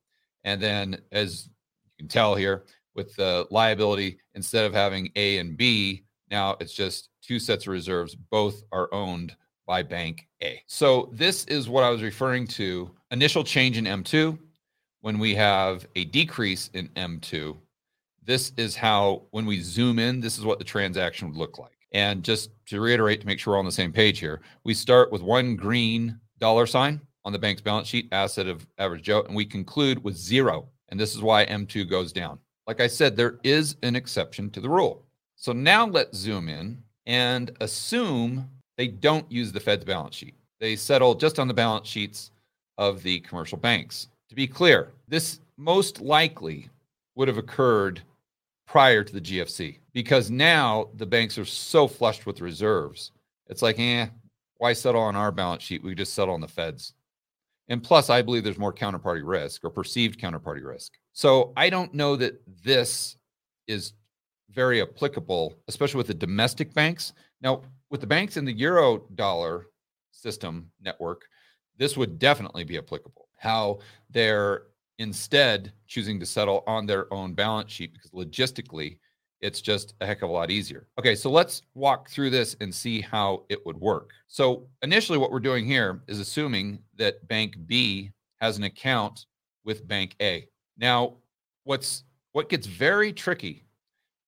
And 0.42 0.61
then, 0.61 0.99
as 1.12 1.49
you 1.85 1.92
can 2.00 2.09
tell 2.09 2.35
here, 2.35 2.64
with 2.97 3.14
the 3.14 3.47
liability, 3.52 4.18
instead 4.35 4.64
of 4.64 4.75
having 4.75 5.12
A 5.14 5.38
and 5.38 5.56
B, 5.56 6.02
now 6.28 6.56
it's 6.59 6.73
just 6.73 7.11
two 7.23 7.38
sets 7.38 7.68
of 7.68 7.73
reserves. 7.73 8.16
Both 8.16 8.64
are 8.73 8.92
owned 8.92 9.37
by 9.64 9.85
Bank 9.85 10.26
A. 10.42 10.61
So, 10.66 11.11
this 11.12 11.45
is 11.45 11.68
what 11.68 11.85
I 11.85 11.90
was 11.90 12.02
referring 12.02 12.49
to 12.49 12.90
initial 13.12 13.45
change 13.45 13.78
in 13.78 13.85
M2. 13.85 14.37
When 15.00 15.21
we 15.21 15.33
have 15.37 15.87
a 15.95 16.06
decrease 16.06 16.71
in 16.75 16.88
M2, 16.97 17.56
this 18.25 18.52
is 18.56 18.75
how, 18.75 19.23
when 19.30 19.47
we 19.47 19.61
zoom 19.61 20.00
in, 20.00 20.18
this 20.18 20.38
is 20.38 20.45
what 20.45 20.59
the 20.59 20.64
transaction 20.64 21.28
would 21.28 21.37
look 21.37 21.61
like. 21.61 21.75
And 21.93 22.23
just 22.23 22.50
to 22.66 22.81
reiterate, 22.81 23.21
to 23.21 23.26
make 23.26 23.38
sure 23.38 23.55
we're 23.55 23.59
on 23.59 23.64
the 23.64 23.73
same 23.73 23.93
page 23.93 24.19
here, 24.19 24.40
we 24.64 24.75
start 24.75 25.12
with 25.12 25.23
one 25.23 25.57
green 25.57 26.19
dollar 26.38 26.66
sign 26.66 27.00
on 27.25 27.33
the 27.33 27.38
bank's 27.38 27.62
balance 27.62 27.88
sheet, 27.88 28.09
asset 28.12 28.47
of 28.47 28.66
average 28.78 29.02
Joe, 29.02 29.23
and 29.23 29.35
we 29.35 29.45
conclude 29.45 30.02
with 30.02 30.16
zero. 30.16 30.69
And 30.88 31.00
this 31.00 31.14
is 31.14 31.23
why 31.23 31.47
M2 31.47 31.88
goes 31.88 32.12
down. 32.12 32.38
Like 32.66 32.81
I 32.81 32.87
said, 32.87 33.16
there 33.16 33.38
is 33.43 33.76
an 33.83 33.97
exception 33.97 34.50
to 34.50 34.61
the 34.61 34.69
rule. 34.69 35.05
So 35.37 35.52
now 35.52 35.87
let's 35.87 36.16
zoom 36.16 36.49
in 36.49 36.83
and 37.07 37.50
assume 37.61 38.49
they 38.76 38.88
don't 38.88 39.31
use 39.31 39.52
the 39.52 39.61
Fed's 39.61 39.85
balance 39.85 40.16
sheet. 40.16 40.35
They 40.61 40.76
settle 40.76 41.14
just 41.14 41.38
on 41.38 41.49
the 41.49 41.55
balance 41.55 41.87
sheets 41.88 42.31
of 42.78 43.02
the 43.02 43.21
commercial 43.21 43.59
banks. 43.59 44.09
To 44.28 44.35
be 44.35 44.47
clear, 44.47 44.93
this 45.09 45.40
most 45.57 46.00
likely 46.00 46.69
would 47.14 47.28
have 47.28 47.38
occurred 47.38 48.02
prior 48.66 49.05
to 49.05 49.12
the 49.12 49.21
GFC 49.21 49.78
because 49.96 50.30
now 50.30 50.90
the 50.96 51.06
banks 51.06 51.38
are 51.38 51.46
so 51.46 51.88
flushed 51.88 52.26
with 52.26 52.42
reserves. 52.42 53.12
It's 53.46 53.62
like, 53.62 53.78
eh, 53.78 54.08
why 54.58 54.74
settle 54.74 55.00
on 55.00 55.16
our 55.16 55.32
balance 55.32 55.62
sheet? 55.62 55.82
We 55.82 55.94
just 55.94 56.12
settle 56.12 56.34
on 56.34 56.42
the 56.42 56.46
Fed's. 56.46 56.92
And 57.68 57.82
plus, 57.82 58.10
I 58.10 58.20
believe 58.20 58.44
there's 58.44 58.58
more 58.58 58.74
counterparty 58.74 59.22
risk 59.24 59.64
or 59.64 59.70
perceived 59.70 60.20
counterparty 60.20 60.62
risk. 60.62 60.92
So 61.14 61.54
I 61.56 61.70
don't 61.70 61.94
know 61.94 62.14
that 62.14 62.42
this 62.62 63.16
is 63.68 63.94
very 64.50 64.82
applicable, 64.82 65.54
especially 65.66 65.96
with 65.96 66.08
the 66.08 66.14
domestic 66.14 66.74
banks. 66.74 67.14
Now, 67.40 67.62
with 67.88 68.02
the 68.02 68.06
banks 68.06 68.36
in 68.36 68.44
the 68.44 68.52
euro 68.52 68.98
dollar 69.14 69.68
system 70.10 70.70
network, 70.78 71.22
this 71.78 71.96
would 71.96 72.18
definitely 72.18 72.64
be 72.64 72.76
applicable. 72.76 73.28
How 73.38 73.78
they're 74.10 74.64
instead 74.98 75.72
choosing 75.86 76.20
to 76.20 76.26
settle 76.26 76.64
on 76.66 76.84
their 76.84 77.10
own 77.14 77.32
balance 77.32 77.72
sheet 77.72 77.94
because 77.94 78.10
logistically 78.10 78.98
it's 79.40 79.61
just 79.61 79.95
a 80.00 80.07
heck 80.07 80.23
of 80.23 80.31
a 80.31 80.33
lot 80.33 80.50
easier. 80.50 80.87
Okay, 80.99 81.14
so 81.14 81.31
let's 81.31 81.62
walk 81.75 82.09
through 82.11 82.31
this 82.31 82.57
and 82.61 82.75
see 82.75 83.00
how 83.00 83.45
it 83.49 83.64
would 83.66 83.76
work. 83.76 84.11
So, 84.28 84.66
initially, 84.83 85.19
what 85.19 85.31
we're 85.31 85.40
doing 85.40 85.66
here 85.66 86.02
is 86.09 86.21
assuming 86.21 86.78
that 86.97 87.26
Bank 87.28 87.57
B 87.66 88.12
has 88.40 88.57
an 88.57 88.64
account 88.64 89.26
with 89.64 89.87
Bank 89.87 90.16
A. 90.21 90.49
Now, 90.78 91.14
what's 91.64 92.05
what 92.33 92.49
gets 92.49 92.66
very 92.66 93.12
tricky 93.12 93.64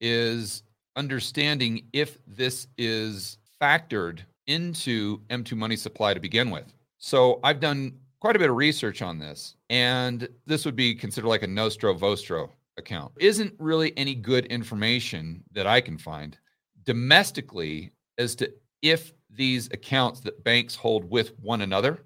is 0.00 0.62
understanding 0.96 1.86
if 1.92 2.18
this 2.26 2.68
is 2.76 3.38
factored 3.60 4.20
into 4.46 5.18
M2 5.28 5.56
money 5.56 5.76
supply 5.76 6.14
to 6.14 6.20
begin 6.20 6.50
with. 6.50 6.72
So, 6.98 7.40
I've 7.42 7.60
done 7.60 7.94
quite 8.20 8.36
a 8.36 8.38
bit 8.38 8.50
of 8.50 8.56
research 8.56 9.00
on 9.02 9.18
this, 9.18 9.56
and 9.70 10.28
this 10.46 10.64
would 10.64 10.76
be 10.76 10.94
considered 10.94 11.28
like 11.28 11.42
a 11.42 11.46
nostro 11.46 11.94
vostro 11.94 12.50
account. 12.78 13.12
Isn't 13.18 13.54
really 13.58 13.96
any 13.96 14.14
good 14.14 14.46
information 14.46 15.42
that 15.52 15.66
I 15.66 15.80
can 15.80 15.98
find 15.98 16.38
domestically 16.84 17.92
as 18.16 18.34
to 18.36 18.52
if 18.82 19.12
these 19.30 19.66
accounts 19.72 20.20
that 20.20 20.42
banks 20.44 20.74
hold 20.74 21.08
with 21.10 21.38
one 21.40 21.62
another 21.62 22.04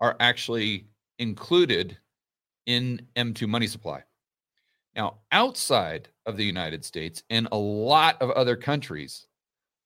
are 0.00 0.16
actually 0.20 0.86
included 1.18 1.96
in 2.66 3.00
M2 3.16 3.48
money 3.48 3.66
supply. 3.66 4.02
Now, 4.94 5.18
outside 5.32 6.08
of 6.24 6.36
the 6.36 6.44
United 6.44 6.84
States 6.84 7.22
and 7.28 7.48
a 7.52 7.58
lot 7.58 8.20
of 8.22 8.30
other 8.30 8.56
countries, 8.56 9.26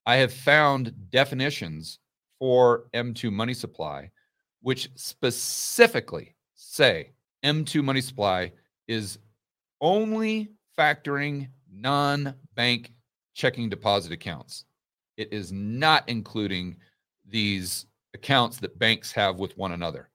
I 0.06 0.16
have 0.16 0.32
found 0.32 0.94
definitions 1.10 1.98
for 2.38 2.84
M2 2.94 3.32
money 3.32 3.54
supply 3.54 4.10
which 4.62 4.90
specifically 4.94 6.34
say 6.54 7.10
M2 7.44 7.82
money 7.82 8.00
supply 8.00 8.52
is 8.88 9.18
only 9.80 10.50
factoring 10.78 11.48
non 11.70 12.34
bank 12.54 12.92
checking 13.34 13.68
deposit 13.68 14.12
accounts. 14.12 14.64
It 15.16 15.32
is 15.32 15.52
not 15.52 16.08
including 16.08 16.76
these 17.26 17.86
accounts 18.14 18.58
that 18.58 18.78
banks 18.78 19.12
have 19.12 19.38
with 19.38 19.56
one 19.56 19.72
another. 19.72 20.10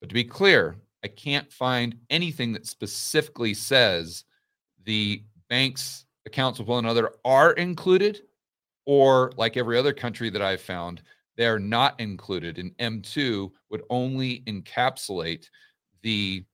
But 0.00 0.08
to 0.08 0.14
be 0.14 0.24
clear, 0.24 0.76
I 1.04 1.08
can't 1.08 1.52
find 1.52 1.96
anything 2.10 2.52
that 2.52 2.66
specifically 2.66 3.54
says 3.54 4.24
the 4.84 5.22
bank's 5.48 6.06
accounts 6.26 6.58
with 6.58 6.68
one 6.68 6.84
another 6.84 7.12
are 7.24 7.52
included, 7.52 8.22
or 8.86 9.32
like 9.36 9.56
every 9.56 9.78
other 9.78 9.92
country 9.92 10.30
that 10.30 10.42
I've 10.42 10.60
found, 10.60 11.02
they 11.36 11.46
are 11.46 11.58
not 11.58 11.98
included. 12.00 12.58
And 12.58 12.76
M2 12.78 13.50
would 13.70 13.82
only 13.90 14.40
encapsulate 14.46 15.48
the 16.02 16.44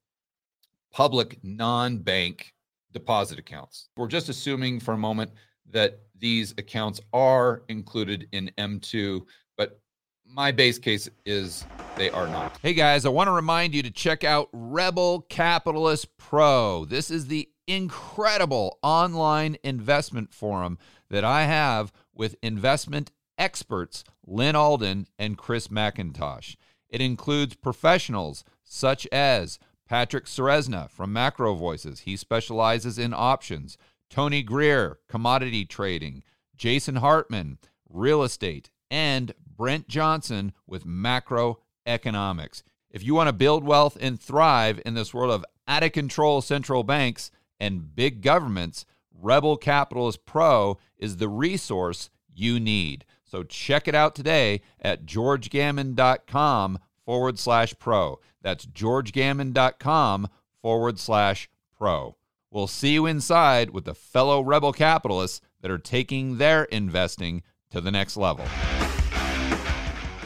public 0.93 1.39
non 1.43 1.99
bank 1.99 2.53
deposit 2.93 3.39
accounts. 3.39 3.89
We're 3.97 4.09
just 4.09 4.29
assuming 4.29 4.81
for 4.81 4.95
a 4.95 4.99
moment 4.99 5.33
that 5.71 6.01
these 6.19 6.53
accounts 6.59 7.01
are 7.13 7.63
included 7.69 8.29
in 8.33 8.51
M2, 8.59 9.23
but 9.57 9.81
my 10.27 10.53
base 10.53 10.79
case 10.79 11.09
is 11.25 11.65
they 11.97 12.11
are 12.11 12.27
not. 12.29 12.59
Hey 12.63 12.75
guys, 12.75 13.05
I 13.05 13.09
want 13.09 13.29
to 13.29 13.33
remind 13.33 13.75
you 13.75 13.83
to 13.83 13.91
check 13.91 14.23
out 14.23 14.49
Rebel 14.53 15.23
Capitalist 15.29 16.17
Pro. 16.19 16.85
This 16.85 17.11
is 17.11 17.27
the 17.27 17.49
incredible 17.67 18.79
online 18.83 19.57
investment 19.65 20.33
forum 20.35 20.79
that 21.11 21.25
I 21.25 21.45
have 21.45 21.93
with 22.15 22.37
investment 22.43 23.11
experts 23.39 24.05
Lyn 24.27 24.55
Alden 24.55 25.07
and 25.19 25.39
Chris 25.39 25.69
MacIntosh. 25.69 26.57
It 26.89 27.01
includes 27.01 27.55
professionals 27.55 28.45
such 28.63 29.07
as 29.11 29.59
Patrick 29.89 30.27
Ceresna 30.27 30.91
from 30.91 31.13
Macro 31.13 31.55
Voices. 31.55 32.01
He 32.01 32.17
specializes 32.17 32.99
in 32.99 33.13
options. 33.15 33.77
Tony 34.09 34.43
Greer, 34.43 34.99
commodity 35.09 35.65
trading. 35.65 36.23
Jason 36.57 36.97
Hartman, 36.97 37.59
real 37.89 38.23
estate. 38.23 38.71
And 38.91 39.35
Brent 39.57 39.89
Johnson 39.89 40.53
with 40.67 40.87
macroeconomics. 40.87 42.63
If 42.91 43.03
you 43.03 43.15
want 43.15 43.29
to 43.29 43.33
build 43.33 43.65
wealth 43.65 43.97
and 44.01 44.21
thrive 44.21 44.81
in 44.85 44.95
this 44.95 45.15
world 45.15 45.33
of 45.33 45.45
out 45.67 45.83
of 45.83 45.93
control 45.93 46.43
central 46.43 46.83
banks 46.83 47.31
and 47.59 47.95
big 47.95 48.21
governments, 48.21 48.85
Rebel 49.15 49.57
Capitalist 49.57 50.27
Pro 50.27 50.79
is 50.99 51.17
the 51.17 51.29
resource 51.29 52.11
you 52.35 52.59
need. 52.61 53.05
So 53.25 53.43
check 53.43 53.89
it 53.89 53.95
out 53.95 54.15
today 54.15 54.61
at 54.81 55.07
georgegammon.com 55.07 56.79
forward 57.05 57.39
slash 57.39 57.75
pro. 57.79 58.21
That's 58.43 58.67
georgegammon.com 58.67 60.29
forward 60.61 60.99
slash 60.99 61.49
pro. 61.77 62.17
We'll 62.51 62.67
see 62.67 62.93
you 62.93 63.07
inside 63.07 63.71
with 63.71 63.85
the 63.85 63.95
fellow 63.95 64.41
rebel 64.43 64.73
capitalists 64.73 65.41
that 65.63 65.71
are 65.71 65.79
taking 65.79 66.37
their 66.39 66.65
investing 66.65 67.43
to 67.71 67.81
the 67.81 67.91
next 67.91 68.17
level. 68.17 68.47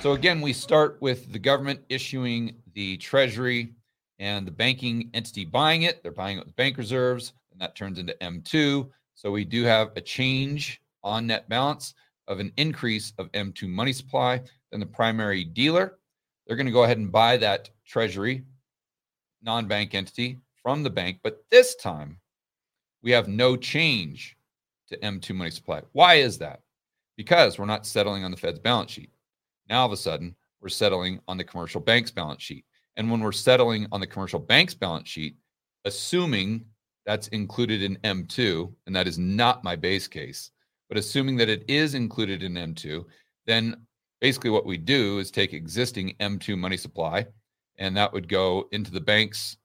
So, 0.00 0.12
again, 0.12 0.40
we 0.40 0.52
start 0.52 0.98
with 1.00 1.32
the 1.32 1.38
government 1.38 1.80
issuing 1.88 2.56
the 2.74 2.96
treasury 2.98 3.74
and 4.18 4.46
the 4.46 4.50
banking 4.50 5.10
entity 5.14 5.44
buying 5.44 5.82
it. 5.82 6.02
They're 6.02 6.12
buying 6.12 6.38
it 6.38 6.46
with 6.46 6.56
bank 6.56 6.78
reserves, 6.78 7.32
and 7.52 7.60
that 7.60 7.76
turns 7.76 7.98
into 7.98 8.16
M2. 8.20 8.88
So, 9.14 9.30
we 9.30 9.44
do 9.44 9.64
have 9.64 9.92
a 9.96 10.00
change 10.00 10.82
on 11.02 11.26
net 11.26 11.48
balance 11.48 11.94
of 12.28 12.40
an 12.40 12.52
increase 12.56 13.12
of 13.18 13.30
M2 13.32 13.68
money 13.68 13.92
supply. 13.92 14.42
Then 14.70 14.80
the 14.80 14.86
primary 14.86 15.44
dealer, 15.44 15.98
they're 16.46 16.56
going 16.56 16.66
to 16.66 16.72
go 16.72 16.84
ahead 16.84 16.98
and 16.98 17.10
buy 17.10 17.36
that 17.38 17.70
treasury 17.84 18.44
non 19.42 19.66
bank 19.66 19.94
entity 19.94 20.38
from 20.62 20.82
the 20.82 20.90
bank. 20.90 21.18
But 21.22 21.44
this 21.50 21.74
time, 21.76 22.18
we 23.02 23.10
have 23.12 23.28
no 23.28 23.56
change 23.56 24.36
to 24.88 24.98
M2 24.98 25.34
money 25.34 25.50
supply. 25.50 25.82
Why 25.92 26.14
is 26.14 26.38
that? 26.38 26.60
Because 27.16 27.58
we're 27.58 27.66
not 27.66 27.86
settling 27.86 28.24
on 28.24 28.30
the 28.30 28.36
Fed's 28.36 28.58
balance 28.58 28.90
sheet. 28.90 29.10
Now, 29.68 29.80
all 29.80 29.86
of 29.86 29.92
a 29.92 29.96
sudden, 29.96 30.34
we're 30.60 30.68
settling 30.68 31.20
on 31.28 31.36
the 31.36 31.44
commercial 31.44 31.80
bank's 31.80 32.10
balance 32.10 32.42
sheet. 32.42 32.64
And 32.96 33.10
when 33.10 33.20
we're 33.20 33.32
settling 33.32 33.86
on 33.92 34.00
the 34.00 34.06
commercial 34.06 34.40
bank's 34.40 34.74
balance 34.74 35.08
sheet, 35.08 35.36
assuming 35.84 36.64
that's 37.04 37.28
included 37.28 37.82
in 37.82 37.96
M2, 37.98 38.72
and 38.86 38.96
that 38.96 39.06
is 39.06 39.18
not 39.18 39.64
my 39.64 39.76
base 39.76 40.08
case, 40.08 40.50
but 40.88 40.98
assuming 40.98 41.36
that 41.36 41.48
it 41.48 41.64
is 41.68 41.94
included 41.94 42.42
in 42.42 42.54
M2, 42.54 43.04
then 43.46 43.76
basically 44.26 44.50
what 44.50 44.66
we 44.66 44.76
do 44.76 45.20
is 45.20 45.30
take 45.30 45.52
existing 45.52 46.12
M2 46.18 46.58
money 46.58 46.76
supply, 46.76 47.24
and 47.78 47.96
that 47.96 48.12
would 48.12 48.28
go 48.28 48.66
into 48.72 48.90
the 48.90 49.00
bank's 49.00 49.56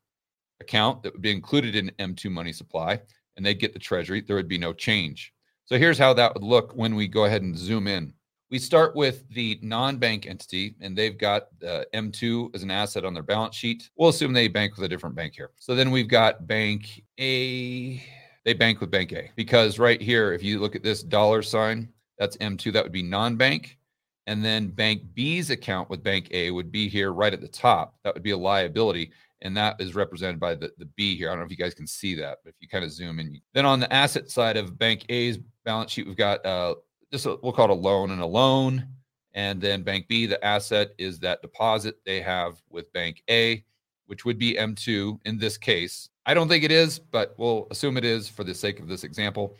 account 0.59 1.01
that 1.01 1.11
would 1.11 1.21
be 1.23 1.31
included 1.31 1.75
in 1.75 1.89
M2 1.97 2.29
money 2.29 2.53
supply, 2.53 3.01
and 3.35 3.43
they'd 3.43 3.59
get 3.59 3.73
the 3.73 3.79
treasury. 3.79 4.21
There 4.21 4.35
would 4.35 4.47
be 4.47 4.59
no 4.59 4.71
change. 4.71 5.33
So 5.65 5.79
here's 5.79 5.97
how 5.97 6.13
that 6.13 6.35
would 6.35 6.43
look 6.43 6.73
when 6.75 6.93
we 6.93 7.07
go 7.07 7.25
ahead 7.25 7.41
and 7.41 7.57
zoom 7.57 7.87
in. 7.87 8.13
We 8.51 8.59
start 8.59 8.95
with 8.95 9.27
the 9.29 9.57
non 9.63 9.97
bank 9.97 10.27
entity, 10.27 10.75
and 10.79 10.95
they've 10.95 11.17
got 11.17 11.47
uh, 11.67 11.85
M2 11.95 12.53
as 12.53 12.61
an 12.61 12.69
asset 12.69 13.03
on 13.03 13.15
their 13.15 13.23
balance 13.23 13.55
sheet. 13.55 13.89
We'll 13.95 14.09
assume 14.09 14.31
they 14.31 14.47
bank 14.47 14.75
with 14.75 14.85
a 14.85 14.89
different 14.89 15.15
bank 15.15 15.33
here. 15.35 15.49
So 15.57 15.73
then 15.73 15.89
we've 15.89 16.07
got 16.07 16.45
Bank 16.45 17.01
A 17.19 18.03
they 18.45 18.53
bank 18.53 18.79
with 18.79 18.91
Bank 18.91 19.11
A 19.13 19.31
because 19.35 19.79
right 19.79 19.99
here, 19.99 20.33
if 20.33 20.43
you 20.43 20.59
look 20.59 20.75
at 20.75 20.83
this 20.83 21.01
dollar 21.01 21.41
sign, 21.41 21.89
that's 22.19 22.37
M2, 22.37 22.71
that 22.73 22.83
would 22.83 22.91
be 22.91 23.01
non 23.01 23.37
bank. 23.37 23.79
And 24.27 24.45
then 24.45 24.67
Bank 24.67 25.01
B's 25.13 25.49
account 25.49 25.89
with 25.89 26.03
Bank 26.03 26.27
A 26.31 26.51
would 26.51 26.71
be 26.71 26.87
here 26.87 27.11
right 27.11 27.33
at 27.33 27.41
the 27.41 27.47
top. 27.47 27.95
That 28.03 28.13
would 28.13 28.23
be 28.23 28.31
a 28.31 28.37
liability. 28.37 29.11
And 29.41 29.57
that 29.57 29.81
is 29.81 29.95
represented 29.95 30.39
by 30.39 30.53
the, 30.53 30.71
the 30.77 30.85
B 30.85 31.17
here. 31.17 31.29
I 31.29 31.31
don't 31.31 31.39
know 31.39 31.45
if 31.45 31.51
you 31.51 31.57
guys 31.57 31.73
can 31.73 31.87
see 31.87 32.13
that, 32.15 32.39
but 32.43 32.51
if 32.51 32.55
you 32.59 32.67
kind 32.67 32.85
of 32.85 32.91
zoom 32.91 33.19
in. 33.19 33.41
Then 33.53 33.65
on 33.65 33.79
the 33.79 33.91
asset 33.91 34.29
side 34.29 34.57
of 34.57 34.77
Bank 34.77 35.05
A's 35.09 35.39
balance 35.65 35.91
sheet, 35.91 36.05
we've 36.05 36.15
got 36.15 36.45
uh, 36.45 36.75
just 37.11 37.25
a, 37.25 37.37
we'll 37.41 37.51
call 37.51 37.65
it 37.65 37.71
a 37.71 37.73
loan 37.73 38.11
and 38.11 38.21
a 38.21 38.25
loan. 38.25 38.87
And 39.33 39.59
then 39.59 39.81
Bank 39.81 40.07
B, 40.07 40.25
the 40.25 40.43
asset 40.45 40.91
is 40.97 41.17
that 41.19 41.41
deposit 41.41 41.95
they 42.05 42.21
have 42.21 42.61
with 42.69 42.91
Bank 42.93 43.23
A, 43.29 43.63
which 44.05 44.25
would 44.25 44.37
be 44.37 44.55
M2 44.55 45.19
in 45.25 45.39
this 45.39 45.57
case. 45.57 46.09
I 46.25 46.33
don't 46.33 46.47
think 46.47 46.63
it 46.63 46.71
is, 46.71 46.99
but 46.99 47.33
we'll 47.37 47.67
assume 47.71 47.97
it 47.97 48.05
is 48.05 48.29
for 48.29 48.43
the 48.43 48.53
sake 48.53 48.79
of 48.79 48.87
this 48.87 49.03
example. 49.03 49.55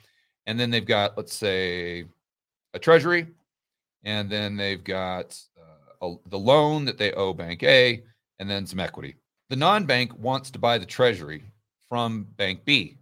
And 0.46 0.60
then 0.60 0.70
they've 0.70 0.86
got, 0.86 1.18
let's 1.18 1.34
say, 1.34 2.06
a 2.74 2.80
treasury, 2.80 3.28
and 4.04 4.30
then 4.30 4.58
they've 4.58 4.84
got 4.84 5.40
uh, 5.58 6.08
a, 6.08 6.16
the 6.30 6.40
loan 6.40 6.86
that 6.86 6.98
they 6.98 7.12
owe 7.14 7.34
Bank 7.34 7.64
A, 7.64 8.04
and 8.40 8.50
then 8.50 8.66
some 8.66 8.80
equity. 8.80 9.16
The 9.50 9.56
non 9.56 9.86
bank 9.86 10.18
wants 10.18 10.50
to 10.52 10.60
buy 10.60 10.78
the 10.78 10.86
treasury 10.86 11.44
from 11.90 12.26
Bank 12.38 12.66
B. 12.66 12.98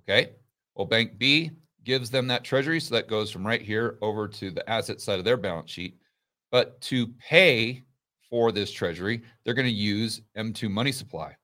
Okay. 0.00 0.32
Well, 0.74 0.86
Bank 0.86 1.18
B 1.18 1.52
gives 1.84 2.10
them 2.10 2.26
that 2.26 2.44
treasury. 2.44 2.80
So 2.80 2.94
that 2.94 3.08
goes 3.08 3.30
from 3.30 3.46
right 3.46 3.62
here 3.62 3.98
over 4.02 4.28
to 4.28 4.50
the 4.50 4.68
asset 4.68 5.00
side 5.00 5.18
of 5.18 5.24
their 5.24 5.36
balance 5.36 5.70
sheet. 5.70 5.96
But 6.50 6.80
to 6.82 7.06
pay 7.18 7.84
for 8.28 8.52
this 8.52 8.72
treasury, 8.72 9.22
they're 9.44 9.54
going 9.54 9.66
to 9.66 9.72
use 9.72 10.20
M2 10.36 10.70
money 10.70 10.92
supply. 10.92 11.36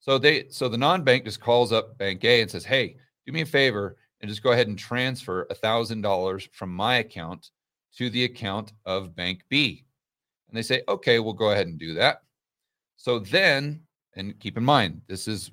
So 0.00 0.18
they 0.18 0.46
so 0.48 0.68
the 0.68 0.78
non-bank 0.78 1.24
just 1.24 1.40
calls 1.40 1.72
up 1.72 1.98
Bank 1.98 2.24
A 2.24 2.40
and 2.40 2.50
says, 2.50 2.64
"Hey, 2.64 2.96
do 3.26 3.32
me 3.32 3.42
a 3.42 3.46
favor 3.46 3.96
and 4.20 4.28
just 4.28 4.42
go 4.42 4.52
ahead 4.52 4.68
and 4.68 4.78
transfer 4.78 5.46
a 5.50 5.54
thousand 5.54 6.00
dollars 6.00 6.48
from 6.52 6.74
my 6.74 6.96
account 6.96 7.50
to 7.96 8.10
the 8.10 8.24
account 8.24 8.72
of 8.84 9.14
Bank 9.14 9.44
B." 9.48 9.84
And 10.48 10.56
they 10.56 10.62
say, 10.62 10.82
"Okay, 10.88 11.18
we'll 11.18 11.32
go 11.32 11.50
ahead 11.50 11.66
and 11.66 11.78
do 11.78 11.94
that." 11.94 12.22
So 12.96 13.18
then, 13.18 13.82
and 14.14 14.38
keep 14.40 14.56
in 14.56 14.64
mind, 14.64 15.02
this 15.06 15.28
is 15.28 15.50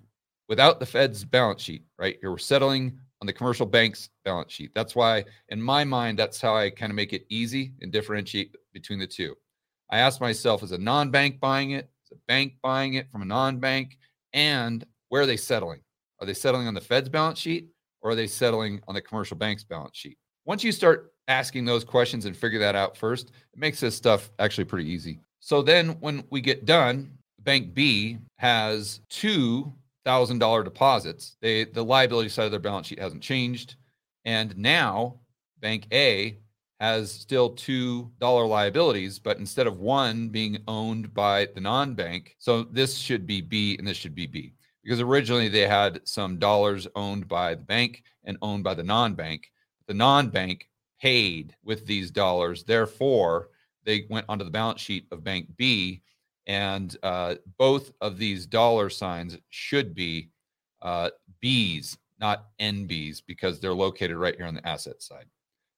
without 0.47 0.79
the 0.79 0.85
Fed's 0.85 1.25
balance 1.25 1.61
sheet, 1.61 1.83
right? 1.97 2.17
Here 2.21 2.31
we're 2.31 2.37
settling 2.37 2.99
on 3.21 3.27
the 3.27 3.33
commercial 3.33 3.65
bank's 3.65 4.09
balance 4.25 4.51
sheet. 4.51 4.71
That's 4.75 4.95
why, 4.95 5.25
in 5.49 5.61
my 5.61 5.83
mind, 5.83 6.19
that's 6.19 6.41
how 6.41 6.55
I 6.55 6.69
kind 6.69 6.91
of 6.91 6.95
make 6.95 7.13
it 7.13 7.25
easy 7.29 7.73
and 7.81 7.91
differentiate 7.91 8.55
between 8.73 8.99
the 8.99 9.07
two. 9.07 9.35
I 9.89 9.99
ask 9.99 10.19
myself, 10.19 10.63
is 10.63 10.71
a 10.71 10.77
non-bank 10.77 11.39
buying 11.39 11.71
it? 11.71 11.89
Is 12.05 12.11
a 12.11 12.19
bank 12.27 12.55
buying 12.61 12.95
it 12.95 13.09
from 13.11 13.21
a 13.21 13.25
non-bank? 13.25 13.97
and 14.33 14.85
where 15.09 15.21
are 15.21 15.25
they 15.25 15.37
settling? 15.37 15.81
Are 16.19 16.25
they 16.25 16.33
settling 16.33 16.67
on 16.67 16.73
the 16.73 16.81
Fed's 16.81 17.09
balance 17.09 17.39
sheet 17.39 17.69
or 18.01 18.11
are 18.11 18.15
they 18.15 18.27
settling 18.27 18.81
on 18.87 18.95
the 18.95 19.01
commercial 19.01 19.37
bank's 19.37 19.63
balance 19.63 19.97
sheet? 19.97 20.17
Once 20.45 20.63
you 20.63 20.71
start 20.71 21.12
asking 21.27 21.65
those 21.65 21.83
questions 21.83 22.25
and 22.25 22.35
figure 22.35 22.59
that 22.59 22.75
out 22.75 22.97
first, 22.97 23.29
it 23.53 23.59
makes 23.59 23.79
this 23.79 23.95
stuff 23.95 24.31
actually 24.39 24.65
pretty 24.65 24.89
easy. 24.89 25.19
So 25.39 25.61
then 25.61 25.89
when 25.99 26.23
we 26.29 26.41
get 26.41 26.65
done, 26.65 27.17
Bank 27.39 27.73
B 27.73 28.17
has 28.37 29.01
two 29.09 29.73
thousand 30.05 30.39
dollar 30.39 30.63
deposits. 30.63 31.37
They 31.41 31.65
the 31.65 31.83
liability 31.83 32.29
side 32.29 32.45
of 32.45 32.51
their 32.51 32.59
balance 32.59 32.87
sheet 32.87 32.99
hasn't 32.99 33.23
changed. 33.23 33.75
And 34.25 34.57
now 34.57 35.19
Bank 35.59 35.87
A 35.91 36.37
has 36.79 37.11
still 37.11 37.49
two 37.49 38.11
dollar 38.19 38.45
liabilities, 38.45 39.19
but 39.19 39.37
instead 39.37 39.67
of 39.67 39.79
one 39.79 40.29
being 40.29 40.57
owned 40.67 41.13
by 41.13 41.47
the 41.53 41.61
non-bank, 41.61 42.35
so 42.39 42.63
this 42.63 42.97
should 42.97 43.25
be 43.25 43.41
B 43.41 43.77
and 43.77 43.87
this 43.87 43.97
should 43.97 44.15
be 44.15 44.27
B. 44.27 44.53
Because 44.83 44.99
originally 44.99 45.47
they 45.47 45.67
had 45.67 46.01
some 46.03 46.37
dollars 46.39 46.87
owned 46.95 47.27
by 47.27 47.55
the 47.55 47.63
bank 47.63 48.03
and 48.25 48.37
owned 48.41 48.65
by 48.65 48.73
the 48.73 48.83
non-bank. 48.83 49.49
The 49.87 49.93
non-bank 49.93 50.67
paid 51.03 51.53
with 51.65 51.85
these 51.85 52.09
dollars, 52.09 52.63
therefore 52.63 53.49
they 53.83 54.05
went 54.09 54.25
onto 54.29 54.45
the 54.45 54.49
balance 54.49 54.79
sheet 54.79 55.05
of 55.11 55.21
Bank 55.21 55.49
B, 55.57 56.01
and 56.47 56.95
uh, 57.03 57.35
both 57.57 57.91
of 57.99 58.17
these 58.17 58.45
dollar 58.45 58.89
signs 58.89 59.37
should 59.49 59.93
be 59.93 60.29
uh, 60.81 61.09
B's, 61.41 61.97
not 62.21 62.45
NBs, 62.61 63.21
because 63.27 63.59
they're 63.59 63.73
located 63.73 64.15
right 64.15 64.37
here 64.37 64.45
on 64.45 64.53
the 64.53 64.65
asset 64.65 65.03
side. 65.03 65.25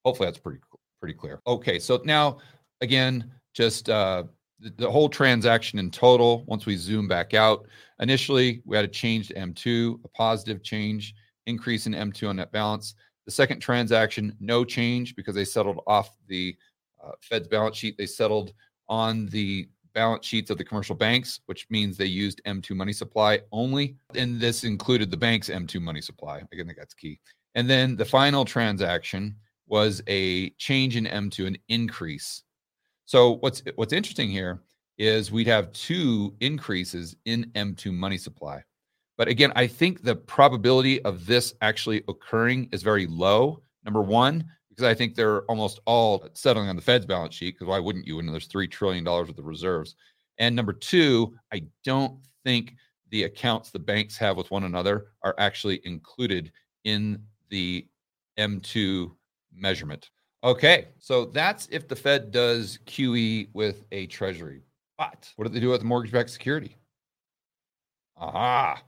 Hopefully 0.06 0.28
that's 0.28 0.38
pretty 0.38 0.60
pretty 1.00 1.16
clear. 1.16 1.42
Okay, 1.48 1.80
so 1.80 2.00
now 2.06 2.38
again, 2.82 3.32
just 3.56 3.90
uh, 3.90 4.26
the, 4.60 4.72
the 4.78 4.92
whole 4.92 5.10
transaction 5.10 5.80
in 5.80 5.90
total, 5.90 6.44
once 6.46 6.68
we 6.68 6.76
zoom 6.76 7.08
back 7.08 7.34
out, 7.34 7.66
initially 8.00 8.62
we 8.64 8.76
had 8.76 8.86
a 8.86 8.90
change 8.90 9.30
to 9.30 9.34
M2, 9.34 10.06
a 10.06 10.08
positive 10.10 10.62
change, 10.62 11.16
increase 11.48 11.88
in 11.88 11.94
M2 11.94 12.30
on 12.30 12.36
net 12.36 12.52
balance. 12.52 12.94
The 13.26 13.32
second 13.32 13.60
transaction, 13.60 14.36
no 14.40 14.64
change 14.64 15.16
because 15.16 15.36
they 15.36 15.46
settled 15.46 15.82
off 15.88 16.16
the 16.28 16.56
uh, 17.04 17.12
Fed's 17.22 17.48
balance 17.48 17.78
sheet. 17.78 17.98
They 17.98 18.06
settled 18.06 18.54
on 18.88 19.26
the 19.28 19.68
balance 19.94 20.26
sheets 20.26 20.52
of 20.52 20.58
the 20.58 20.64
commercial 20.64 20.96
banks, 20.96 21.40
which 21.48 21.66
means 21.70 21.98
they 21.98 22.06
used 22.06 22.42
M2 22.46 22.76
money 22.76 22.94
supply 22.94 23.40
only. 23.52 23.96
And 24.14 24.40
this 24.40 24.64
included 24.64 25.10
the 25.10 25.18
bank's 25.18 25.50
M2 25.50 25.82
money 25.82 26.02
supply. 26.02 26.38
I 26.38 26.56
think 26.56 26.76
that's 26.78 26.94
key. 26.94 27.20
And 27.56 27.70
then 27.70 27.96
the 27.96 28.06
final 28.06 28.46
transaction 28.46 29.36
was 29.68 30.04
a 30.08 30.52
change 30.52 30.98
in 30.98 31.06
M2, 31.06 31.48
an 31.48 31.58
increase. 31.70 32.44
So 33.06 33.38
what's 33.38 33.64
what's 33.76 33.94
interesting 33.94 34.30
here 34.30 34.62
is 34.98 35.32
we'd 35.32 35.48
have 35.48 35.72
two 35.74 36.36
increases 36.40 37.16
in 37.26 37.52
M2 37.56 37.94
money 37.94 38.18
supply. 38.18 38.64
But 39.18 39.28
again, 39.28 39.54
I 39.56 39.68
think 39.68 40.04
the 40.04 40.16
probability 40.16 41.02
of 41.04 41.26
this 41.26 41.54
actually 41.62 42.04
occurring 42.08 42.70
is 42.72 42.84
very 42.84 43.08
low. 43.08 43.62
Number 43.84 44.02
one, 44.02 44.46
because 44.70 44.86
I 44.86 44.94
think 44.94 45.16
they're 45.16 45.44
almost 45.44 45.80
all 45.86 46.28
settling 46.34 46.68
on 46.68 46.76
the 46.76 46.82
Fed's 46.82 47.06
balance 47.06 47.34
sheet. 47.34 47.56
Because 47.56 47.68
why 47.68 47.80
wouldn't 47.80 48.06
you 48.06 48.18
when 48.18 48.26
there's 48.26 48.50
$3 48.50 48.70
trillion 48.70 49.08
of 49.08 49.32
reserves? 49.38 49.96
And 50.38 50.56
number 50.56 50.74
two, 50.74 51.34
I 51.54 51.64
don't 51.86 52.20
think 52.44 52.76
the 53.12 53.24
accounts 53.24 53.70
the 53.70 53.80
banks 53.80 54.18
have 54.18 54.36
with 54.36 54.52
one 54.52 54.66
another 54.66 55.08
are 55.24 55.36
actually 55.38 55.80
included 55.86 56.52
in 56.84 57.22
the 57.50 57.88
M2 58.38 59.12
measurement. 59.54 60.10
Okay, 60.44 60.90
so 61.00 61.26
that's 61.26 61.68
if 61.72 61.88
the 61.88 61.96
Fed 61.96 62.32
does 62.32 62.80
QE 62.86 63.48
with 63.54 63.86
a 63.92 64.08
treasury. 64.08 64.62
But 64.98 65.32
what 65.38 65.48
do 65.48 65.54
they 65.54 65.60
do 65.60 65.70
with 65.70 65.80
the 65.80 65.88
mortgage 65.88 66.12
backed 66.12 66.30
security? 66.30 66.76
Aha. 68.18 68.82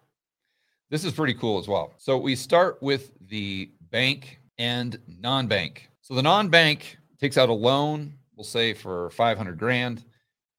This 0.89 1.04
is 1.04 1.12
pretty 1.12 1.34
cool 1.34 1.60
as 1.60 1.67
well. 1.67 1.93
So 1.97 2.17
we 2.17 2.34
start 2.34 2.82
with 2.82 3.12
the 3.28 3.71
bank 3.91 4.39
and 4.58 4.97
non 5.19 5.47
bank. 5.47 5.89
So 6.02 6.13
the 6.13 6.21
non 6.21 6.47
bank 6.47 6.97
takes 7.19 7.38
out 7.38 7.50
a 7.50 7.54
loan, 7.54 8.13
we'll 8.38 8.45
say 8.45 8.73
for 8.73 9.10
500 9.10 9.58
grand, 9.58 10.06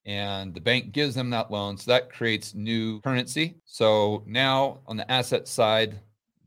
and 0.05 0.53
the 0.53 0.61
bank 0.61 0.93
gives 0.93 1.15
them 1.15 1.31
that 1.31 1.51
loan. 1.51 1.79
So 1.79 1.91
that 1.93 2.13
creates 2.13 2.55
new 2.55 3.01
currency. 3.01 3.55
So 3.65 4.23
now 4.27 4.81
on 4.87 4.99
the 4.99 5.11
asset 5.11 5.49
side, 5.49 5.99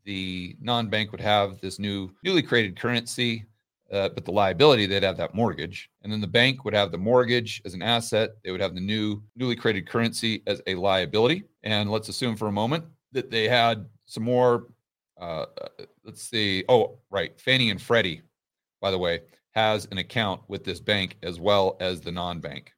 the 0.04 0.56
non 0.62 0.88
bank 0.88 1.12
would 1.12 1.22
have 1.22 1.60
this 1.60 1.80
new, 1.80 2.12
newly 2.24 2.44
created 2.44 2.80
currency. 2.80 3.46
Uh, 3.91 4.08
but 4.08 4.24
the 4.24 4.32
liability 4.32 4.86
they'd 4.86 5.04
have 5.04 5.17
that 5.17 5.36
mortgage 5.36 5.89
and 6.02 6.10
then 6.10 6.22
the 6.22 6.28
bank 6.28 6.63
would 6.63 6.74
have 6.74 6.94
the 6.94 6.98
mortgage 6.98 7.62
as 7.65 7.74
an 7.74 7.82
asset 7.82 8.30
they 8.41 8.50
would 8.50 8.62
have 8.62 8.74
the 8.74 8.80
new 8.80 9.22
newly 9.36 9.54
created 9.54 9.86
currency 9.86 10.41
as 10.48 10.62
a 10.67 10.76
liability 10.76 11.44
and 11.63 11.91
let's 11.91 12.08
assume 12.08 12.38
for 12.38 12.48
a 12.48 12.52
moment 12.54 12.86
that 13.12 13.32
they 13.32 13.47
had 13.47 13.86
some 14.06 14.24
more. 14.24 14.67
Uh, 15.19 15.45
uh, 15.62 15.67
let's 16.04 16.24
see. 16.24 16.63
Oh, 16.67 16.97
right. 17.10 17.39
Fannie 17.39 17.69
and 17.69 17.82
Freddie, 17.82 18.21
by 18.82 18.91
the 18.91 18.97
way, 18.97 19.21
has 19.52 19.88
an 19.91 20.00
account 20.00 20.41
with 20.47 20.63
this 20.63 20.80
bank 20.80 21.17
as 21.21 21.39
well 21.39 21.78
as 21.80 22.02
the 22.02 22.12
non-bank. 22.12 22.74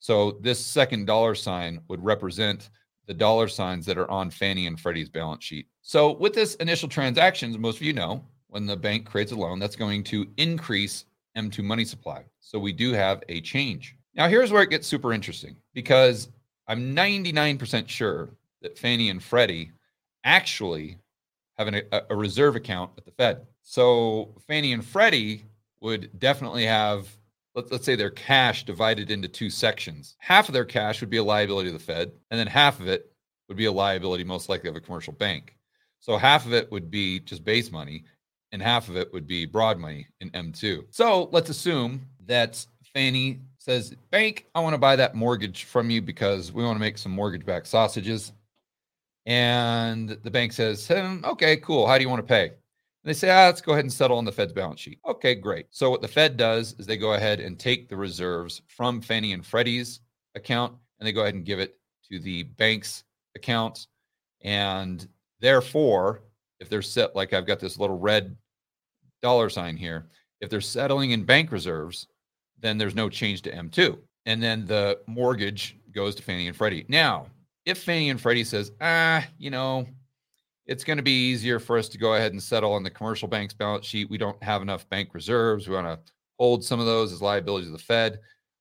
So 0.00 0.38
this 0.42 0.64
second 0.64 1.06
dollar 1.06 1.34
sign 1.34 1.80
would 1.88 2.04
represent 2.04 2.70
the 3.06 3.14
dollar 3.14 3.48
signs 3.48 3.86
that 3.86 3.98
are 3.98 4.10
on 4.10 4.30
Fannie 4.30 4.66
and 4.66 4.78
Freddie's 4.78 5.08
balance 5.08 5.44
sheet. 5.44 5.66
So 5.80 6.12
with 6.12 6.34
this 6.34 6.54
initial 6.56 6.88
transactions, 6.88 7.56
most 7.56 7.76
of 7.76 7.82
you 7.82 7.94
know, 7.94 8.22
when 8.48 8.66
the 8.66 8.76
bank 8.76 9.06
creates 9.06 9.32
a 9.32 9.36
loan, 9.36 9.58
that's 9.58 9.76
going 9.76 10.04
to 10.04 10.26
increase 10.36 11.06
M2 11.36 11.64
money 11.64 11.84
supply. 11.84 12.24
So 12.40 12.58
we 12.58 12.72
do 12.72 12.92
have 12.92 13.22
a 13.28 13.40
change. 13.40 13.96
Now 14.14 14.28
here's 14.28 14.52
where 14.52 14.62
it 14.62 14.70
gets 14.70 14.86
super 14.86 15.12
interesting 15.12 15.56
because 15.74 16.28
I'm 16.66 16.94
99% 16.94 17.88
sure 17.88 18.28
that 18.62 18.78
Fannie 18.78 19.10
and 19.10 19.22
Freddie 19.22 19.72
actually 20.24 20.98
have 21.56 21.68
an, 21.68 21.82
a, 21.92 22.02
a 22.10 22.16
reserve 22.16 22.56
account 22.56 22.92
at 22.96 23.04
the 23.04 23.10
Fed. 23.10 23.46
So 23.62 24.34
Fannie 24.46 24.72
and 24.72 24.84
Freddie 24.84 25.44
would 25.80 26.18
definitely 26.18 26.64
have, 26.64 27.08
let's, 27.54 27.70
let's 27.70 27.84
say 27.84 27.96
their 27.96 28.10
cash 28.10 28.64
divided 28.64 29.10
into 29.10 29.28
two 29.28 29.50
sections. 29.50 30.16
Half 30.18 30.48
of 30.48 30.52
their 30.52 30.64
cash 30.64 31.00
would 31.00 31.10
be 31.10 31.18
a 31.18 31.24
liability 31.24 31.68
of 31.68 31.74
the 31.74 31.78
Fed, 31.78 32.12
and 32.30 32.38
then 32.38 32.46
half 32.46 32.80
of 32.80 32.88
it 32.88 33.12
would 33.48 33.56
be 33.56 33.66
a 33.66 33.72
liability, 33.72 34.24
most 34.24 34.48
likely, 34.48 34.68
of 34.68 34.76
a 34.76 34.80
commercial 34.80 35.12
bank. 35.12 35.56
So 36.00 36.16
half 36.16 36.46
of 36.46 36.52
it 36.52 36.70
would 36.70 36.90
be 36.90 37.20
just 37.20 37.44
base 37.44 37.70
money, 37.72 38.04
and 38.52 38.62
half 38.62 38.88
of 38.88 38.96
it 38.96 39.12
would 39.12 39.26
be 39.26 39.46
broad 39.46 39.78
money 39.78 40.06
in 40.20 40.30
M2. 40.30 40.86
So 40.90 41.28
let's 41.32 41.50
assume 41.50 42.06
that 42.26 42.64
Fannie 42.94 43.40
says, 43.58 43.94
Bank, 44.10 44.46
I 44.54 44.60
want 44.60 44.74
to 44.74 44.78
buy 44.78 44.96
that 44.96 45.14
mortgage 45.14 45.64
from 45.64 45.90
you 45.90 46.00
because 46.00 46.52
we 46.52 46.64
want 46.64 46.76
to 46.76 46.80
make 46.80 46.98
some 46.98 47.12
mortgage 47.12 47.44
backed 47.44 47.66
sausages. 47.66 48.32
And 49.28 50.08
the 50.08 50.30
bank 50.30 50.54
says, 50.54 50.88
hmm, 50.88 51.22
okay, 51.22 51.58
cool. 51.58 51.86
How 51.86 51.98
do 51.98 52.02
you 52.02 52.08
want 52.08 52.26
to 52.26 52.26
pay? 52.26 52.46
And 52.46 52.54
they 53.04 53.12
say, 53.12 53.28
ah, 53.28 53.44
let's 53.44 53.60
go 53.60 53.72
ahead 53.72 53.84
and 53.84 53.92
settle 53.92 54.16
on 54.16 54.24
the 54.24 54.32
Fed's 54.32 54.54
balance 54.54 54.80
sheet. 54.80 55.00
Okay, 55.06 55.34
great. 55.34 55.66
So 55.70 55.90
what 55.90 56.00
the 56.00 56.08
Fed 56.08 56.38
does 56.38 56.74
is 56.78 56.86
they 56.86 56.96
go 56.96 57.12
ahead 57.12 57.38
and 57.38 57.58
take 57.58 57.90
the 57.90 57.96
reserves 57.96 58.62
from 58.68 59.02
Fannie 59.02 59.34
and 59.34 59.44
Freddie's 59.44 60.00
account 60.34 60.74
and 60.98 61.06
they 61.06 61.12
go 61.12 61.20
ahead 61.20 61.34
and 61.34 61.44
give 61.44 61.60
it 61.60 61.78
to 62.10 62.18
the 62.18 62.44
bank's 62.44 63.04
account. 63.36 63.88
And 64.40 65.06
therefore, 65.40 66.22
if 66.58 66.70
they're 66.70 66.80
set, 66.80 67.14
like 67.14 67.34
I've 67.34 67.46
got 67.46 67.60
this 67.60 67.78
little 67.78 67.98
red 67.98 68.34
dollar 69.20 69.50
sign 69.50 69.76
here, 69.76 70.08
if 70.40 70.48
they're 70.48 70.62
settling 70.62 71.10
in 71.10 71.24
bank 71.24 71.52
reserves, 71.52 72.06
then 72.58 72.78
there's 72.78 72.94
no 72.94 73.10
change 73.10 73.42
to 73.42 73.52
M2. 73.52 73.98
And 74.24 74.42
then 74.42 74.64
the 74.64 75.00
mortgage 75.06 75.76
goes 75.92 76.14
to 76.14 76.22
Fannie 76.22 76.48
and 76.48 76.56
Freddie. 76.56 76.86
Now, 76.88 77.26
if 77.68 77.82
Fannie 77.82 78.08
and 78.08 78.18
Freddie 78.18 78.44
says, 78.44 78.72
ah, 78.80 79.26
you 79.36 79.50
know, 79.50 79.86
it's 80.64 80.84
going 80.84 80.96
to 80.96 81.02
be 81.02 81.28
easier 81.28 81.60
for 81.60 81.76
us 81.76 81.88
to 81.90 81.98
go 81.98 82.14
ahead 82.14 82.32
and 82.32 82.42
settle 82.42 82.72
on 82.72 82.82
the 82.82 82.90
commercial 82.90 83.28
bank's 83.28 83.52
balance 83.52 83.84
sheet. 83.84 84.08
We 84.08 84.16
don't 84.16 84.42
have 84.42 84.62
enough 84.62 84.88
bank 84.88 85.10
reserves. 85.12 85.68
We 85.68 85.74
want 85.74 85.86
to 85.86 86.12
hold 86.38 86.64
some 86.64 86.80
of 86.80 86.86
those 86.86 87.12
as 87.12 87.20
liabilities 87.20 87.68
of 87.68 87.74
the 87.74 87.82
Fed. 87.82 88.20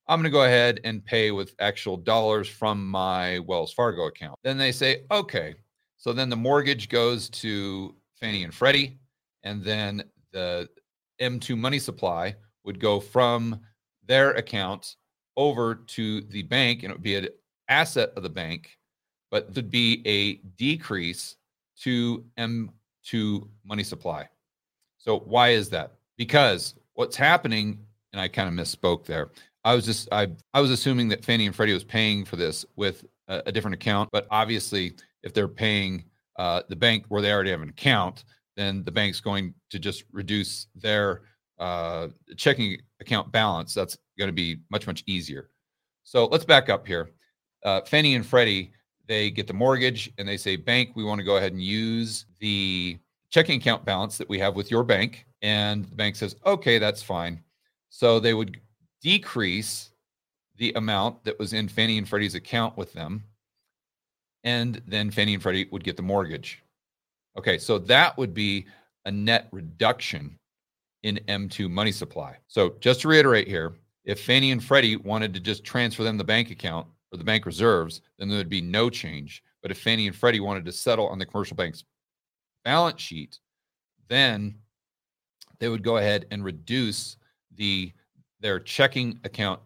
I'm 0.09 0.19
going 0.19 0.25
to 0.25 0.29
go 0.29 0.43
ahead 0.43 0.81
and 0.83 1.05
pay 1.05 1.31
with 1.31 1.55
actual 1.59 1.95
dollars 1.95 2.49
from 2.49 2.85
my 2.85 3.39
Wells 3.39 3.71
Fargo 3.71 4.07
account. 4.07 4.39
Then 4.43 4.57
they 4.57 4.73
say, 4.73 5.05
okay. 5.09 5.55
So 5.95 6.11
then 6.11 6.29
the 6.29 6.35
mortgage 6.35 6.89
goes 6.89 7.29
to 7.29 7.95
Fannie 8.19 8.43
and 8.43 8.53
Freddie, 8.53 8.99
and 9.43 9.63
then 9.63 10.03
the 10.33 10.67
M2 11.21 11.57
money 11.57 11.79
supply 11.79 12.35
would 12.65 12.79
go 12.81 12.99
from 12.99 13.61
their 14.05 14.31
account 14.31 14.97
over 15.37 15.75
to 15.75 16.21
the 16.21 16.43
bank, 16.43 16.83
and 16.83 16.91
it 16.91 16.95
would 16.95 17.03
be 17.03 17.15
an 17.15 17.29
asset 17.69 18.11
of 18.17 18.23
the 18.23 18.29
bank 18.29 18.76
but 19.31 19.53
there'd 19.53 19.69
be 19.69 20.01
a 20.05 20.35
decrease 20.57 21.35
to 21.81 22.23
M2 22.37 23.47
money 23.65 23.83
supply. 23.83 24.27
So 24.97 25.19
why 25.19 25.49
is 25.49 25.69
that? 25.69 25.93
Because 26.17 26.75
what's 26.93 27.15
happening, 27.15 27.79
and 28.11 28.21
I 28.21 28.27
kind 28.27 28.47
of 28.47 28.65
misspoke 28.65 29.05
there. 29.05 29.29
I 29.63 29.75
was 29.75 29.85
just 29.85 30.07
I 30.11 30.27
I 30.53 30.61
was 30.61 30.71
assuming 30.71 31.09
that 31.09 31.25
Fannie 31.25 31.45
and 31.45 31.55
Freddie 31.55 31.73
was 31.73 31.83
paying 31.83 32.25
for 32.25 32.35
this 32.35 32.65
with 32.75 33.05
a, 33.27 33.43
a 33.47 33.51
different 33.51 33.75
account, 33.75 34.09
but 34.11 34.27
obviously, 34.31 34.95
if 35.23 35.33
they're 35.33 35.47
paying 35.47 36.05
uh, 36.37 36.61
the 36.69 36.75
bank 36.75 37.05
where 37.09 37.21
they 37.21 37.31
already 37.31 37.51
have 37.51 37.61
an 37.61 37.69
account, 37.69 38.23
then 38.55 38.83
the 38.83 38.91
bank's 38.91 39.19
going 39.19 39.53
to 39.69 39.79
just 39.79 40.03
reduce 40.11 40.67
their 40.75 41.21
uh, 41.59 42.07
checking 42.37 42.77
account 43.01 43.31
balance. 43.31 43.73
That's 43.73 43.97
going 44.17 44.29
to 44.29 44.33
be 44.33 44.59
much 44.71 44.87
much 44.87 45.03
easier. 45.05 45.49
So 46.03 46.25
let's 46.25 46.45
back 46.45 46.69
up 46.69 46.87
here. 46.87 47.11
Uh, 47.63 47.81
Fannie 47.81 48.15
and 48.15 48.25
Freddie 48.25 48.71
they 49.07 49.29
get 49.29 49.47
the 49.47 49.53
mortgage 49.53 50.11
and 50.17 50.27
they 50.27 50.37
say, 50.37 50.55
Bank, 50.55 50.91
we 50.95 51.03
want 51.03 51.19
to 51.19 51.25
go 51.25 51.37
ahead 51.37 51.53
and 51.53 51.63
use 51.63 52.25
the 52.39 52.97
checking 53.29 53.59
account 53.59 53.85
balance 53.85 54.17
that 54.17 54.29
we 54.29 54.39
have 54.39 54.55
with 54.55 54.69
your 54.69 54.83
bank. 54.83 55.25
And 55.41 55.85
the 55.85 55.95
bank 55.95 56.15
says, 56.15 56.35
Okay, 56.45 56.77
that's 56.77 57.01
fine. 57.01 57.41
So 57.89 58.19
they 58.19 58.33
would 58.33 58.59
decrease 59.01 59.91
the 60.57 60.73
amount 60.73 61.23
that 61.23 61.37
was 61.39 61.53
in 61.53 61.67
Fannie 61.67 61.97
and 61.97 62.07
Freddie's 62.07 62.35
account 62.35 62.77
with 62.77 62.93
them. 62.93 63.23
And 64.43 64.81
then 64.87 65.11
Fannie 65.11 65.33
and 65.33 65.43
Freddie 65.43 65.67
would 65.71 65.83
get 65.83 65.97
the 65.97 66.03
mortgage. 66.03 66.63
Okay, 67.37 67.57
so 67.57 67.77
that 67.79 68.17
would 68.17 68.33
be 68.33 68.65
a 69.05 69.11
net 69.11 69.47
reduction 69.51 70.37
in 71.03 71.19
M2 71.27 71.69
money 71.69 71.91
supply. 71.91 72.37
So 72.47 72.75
just 72.79 73.01
to 73.01 73.07
reiterate 73.07 73.47
here, 73.47 73.73
if 74.03 74.23
Fannie 74.23 74.51
and 74.51 74.63
Freddie 74.63 74.95
wanted 74.95 75.33
to 75.33 75.39
just 75.39 75.63
transfer 75.63 76.03
them 76.03 76.17
the 76.17 76.23
bank 76.23 76.49
account, 76.49 76.87
the 77.17 77.23
bank 77.23 77.45
reserves, 77.45 78.01
then 78.17 78.29
there 78.29 78.37
would 78.37 78.49
be 78.49 78.61
no 78.61 78.89
change. 78.89 79.43
But 79.61 79.71
if 79.71 79.81
Fannie 79.81 80.07
and 80.07 80.15
Freddie 80.15 80.39
wanted 80.39 80.65
to 80.65 80.71
settle 80.71 81.07
on 81.07 81.19
the 81.19 81.25
commercial 81.25 81.55
bank's 81.55 81.83
balance 82.63 83.01
sheet, 83.01 83.39
then 84.07 84.55
they 85.59 85.69
would 85.69 85.83
go 85.83 85.97
ahead 85.97 86.25
and 86.31 86.43
reduce 86.43 87.17
the 87.55 87.91
their 88.39 88.59
checking 88.59 89.19
account 89.23 89.59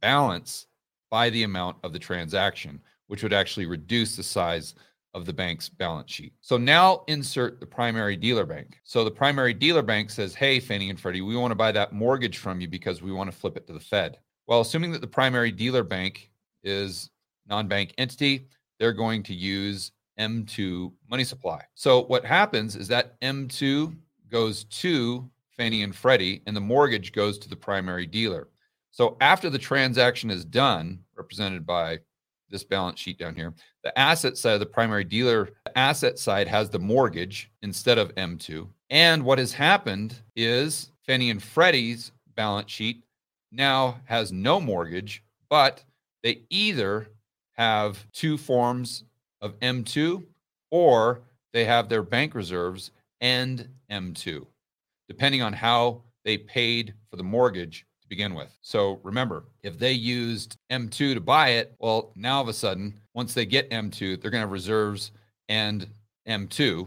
balance 0.00 0.66
by 1.10 1.30
the 1.30 1.44
amount 1.44 1.76
of 1.84 1.92
the 1.92 1.98
transaction, 1.98 2.80
which 3.06 3.22
would 3.22 3.32
actually 3.32 3.66
reduce 3.66 4.16
the 4.16 4.22
size 4.22 4.74
of 5.14 5.24
the 5.24 5.32
bank's 5.32 5.68
balance 5.68 6.12
sheet. 6.12 6.32
So 6.40 6.56
now 6.56 7.04
insert 7.08 7.60
the 7.60 7.66
primary 7.66 8.16
dealer 8.16 8.44
bank. 8.44 8.78
So 8.84 9.04
the 9.04 9.10
primary 9.10 9.54
dealer 9.54 9.82
bank 9.82 10.10
says, 10.10 10.34
Hey, 10.34 10.60
Fannie 10.60 10.90
and 10.90 11.00
Freddie, 11.00 11.22
we 11.22 11.36
want 11.36 11.50
to 11.50 11.56
buy 11.56 11.72
that 11.72 11.92
mortgage 11.92 12.38
from 12.38 12.60
you 12.60 12.68
because 12.68 13.00
we 13.00 13.12
want 13.12 13.30
to 13.30 13.36
flip 13.36 13.56
it 13.56 13.66
to 13.68 13.72
the 13.72 13.80
Fed. 13.80 14.18
Well, 14.46 14.60
assuming 14.60 14.92
that 14.92 15.00
the 15.00 15.06
primary 15.06 15.50
dealer 15.50 15.82
bank 15.82 16.30
is 16.62 17.10
non-bank 17.46 17.94
entity, 17.98 18.46
they're 18.78 18.92
going 18.92 19.22
to 19.24 19.34
use 19.34 19.92
M2 20.18 20.92
money 21.08 21.24
supply. 21.24 21.62
So 21.74 22.04
what 22.04 22.24
happens 22.24 22.76
is 22.76 22.88
that 22.88 23.20
M2 23.20 23.96
goes 24.30 24.64
to 24.64 25.28
Fannie 25.56 25.82
and 25.82 25.94
Freddie 25.94 26.42
and 26.46 26.56
the 26.56 26.60
mortgage 26.60 27.12
goes 27.12 27.38
to 27.38 27.48
the 27.48 27.56
primary 27.56 28.06
dealer. 28.06 28.48
So 28.90 29.16
after 29.20 29.50
the 29.50 29.58
transaction 29.58 30.30
is 30.30 30.44
done, 30.44 31.00
represented 31.16 31.66
by 31.66 31.98
this 32.50 32.64
balance 32.64 32.98
sheet 32.98 33.18
down 33.18 33.34
here, 33.34 33.54
the 33.84 33.96
asset 33.98 34.36
side 34.36 34.54
of 34.54 34.60
the 34.60 34.66
primary 34.66 35.04
dealer, 35.04 35.50
the 35.64 35.78
asset 35.78 36.18
side 36.18 36.48
has 36.48 36.70
the 36.70 36.78
mortgage 36.78 37.50
instead 37.62 37.98
of 37.98 38.14
M2. 38.14 38.66
And 38.90 39.24
what 39.24 39.38
has 39.38 39.52
happened 39.52 40.14
is 40.34 40.90
Fannie 41.06 41.30
and 41.30 41.42
Freddie's 41.42 42.12
balance 42.34 42.70
sheet 42.70 43.04
now 43.52 44.00
has 44.04 44.32
no 44.32 44.60
mortgage, 44.60 45.22
but 45.48 45.84
they 46.22 46.42
either 46.50 47.08
have 47.52 48.06
two 48.12 48.38
forms 48.38 49.04
of 49.40 49.58
M2 49.60 50.24
or 50.70 51.20
they 51.52 51.64
have 51.64 51.88
their 51.88 52.02
bank 52.02 52.34
reserves 52.34 52.90
and 53.20 53.68
M2, 53.90 54.46
depending 55.08 55.42
on 55.42 55.52
how 55.52 56.02
they 56.24 56.38
paid 56.38 56.94
for 57.10 57.16
the 57.16 57.22
mortgage 57.22 57.86
to 58.02 58.08
begin 58.08 58.34
with. 58.34 58.56
So 58.60 59.00
remember, 59.02 59.44
if 59.62 59.78
they 59.78 59.92
used 59.92 60.56
M2 60.70 61.14
to 61.14 61.20
buy 61.20 61.50
it, 61.50 61.74
well, 61.78 62.12
now 62.14 62.40
of 62.40 62.48
a 62.48 62.52
sudden, 62.52 63.00
once 63.14 63.34
they 63.34 63.46
get 63.46 63.70
M2, 63.70 64.20
they're 64.20 64.30
going 64.30 64.40
to 64.42 64.46
have 64.46 64.52
reserves 64.52 65.10
and 65.48 65.86
M2. 66.28 66.86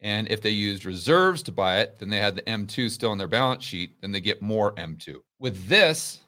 And 0.00 0.28
if 0.28 0.40
they 0.40 0.50
used 0.50 0.84
reserves 0.84 1.44
to 1.44 1.52
buy 1.52 1.80
it, 1.80 1.98
then 1.98 2.08
they 2.08 2.18
had 2.18 2.34
the 2.34 2.42
M2 2.42 2.90
still 2.90 3.10
on 3.10 3.18
their 3.18 3.28
balance 3.28 3.62
sheet, 3.62 4.00
then 4.00 4.10
they 4.10 4.20
get 4.20 4.42
more 4.42 4.72
M2. 4.72 5.16
With 5.38 5.68
this, 5.68 6.21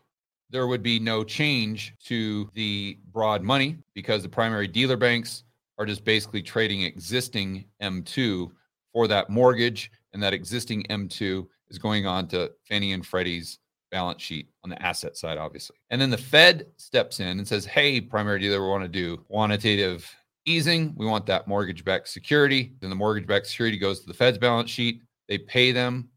there 0.55 0.69
would 0.69 0.85
be 0.85 1.01
no 1.01 1.25
change 1.25 1.97
to 2.05 2.49
the 2.55 2.97
broad 3.11 3.43
money 3.43 3.77
because 3.93 4.23
the 4.23 4.29
primary 4.29 4.69
dealer 4.69 4.97
banks 4.97 5.43
are 5.79 5.85
just 5.85 6.05
basically 6.05 6.41
trading 6.41 6.83
existing 6.83 7.65
M2 7.83 8.53
for 8.93 9.09
that 9.09 9.29
mortgage, 9.29 9.91
and 10.13 10.23
that 10.23 10.33
existing 10.33 10.85
M2 10.85 11.45
is 11.71 11.79
going 11.79 12.07
on 12.07 12.29
to 12.29 12.53
Fannie 12.69 12.93
and 12.93 13.05
Freddie's 13.05 13.59
balance 13.91 14.23
sheet 14.23 14.49
on 14.63 14.71
the 14.71 14.81
asset 14.81 15.17
side, 15.17 15.39
obviously. 15.39 15.75
And 15.91 16.01
then 16.01 16.11
the 16.11 16.17
Fed 16.17 16.67
steps 16.77 17.19
in 17.19 17.39
and 17.39 17.49
says, 17.49 17.67
Hey, 17.67 18.01
primary 18.01 18.39
dealer, 18.39 18.63
we 18.63 18.69
want 18.69 18.85
to 18.85 18.89
do 18.89 19.17
quantitative 19.17 20.09
easing. 20.47 20.95
We 20.97 21.05
want 21.05 21.27
that 21.27 21.49
mortgage 21.49 21.85
backed 21.85 22.07
security. 22.07 22.75
Then 22.79 22.91
the 22.91 22.97
mortgage 22.97 23.27
backed 23.27 23.49
security 23.49 23.77
goes 23.77 24.03
to 24.03 24.07
the 24.07 24.15
Fed's 24.15 24.39
balance 24.39 24.71
sheet. 24.71 25.03
They 25.29 25.39
pay 25.39 25.73
them 25.73 26.11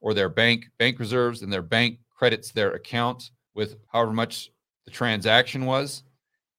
or 0.00 0.14
their 0.14 0.30
bank 0.30 0.70
bank 0.78 0.98
reserves, 0.98 1.42
and 1.42 1.52
their 1.52 1.60
bank 1.60 1.98
credits 2.08 2.52
their 2.52 2.72
account 2.72 3.30
with 3.54 3.76
however 3.88 4.12
much 4.12 4.50
the 4.84 4.90
transaction 4.90 5.66
was. 5.66 6.02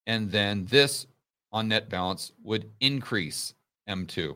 And 0.05 0.31
then 0.31 0.65
this 0.65 1.07
on 1.51 1.67
net 1.67 1.89
balance 1.89 2.31
would 2.43 2.69
increase 2.79 3.53
M2. 3.87 4.35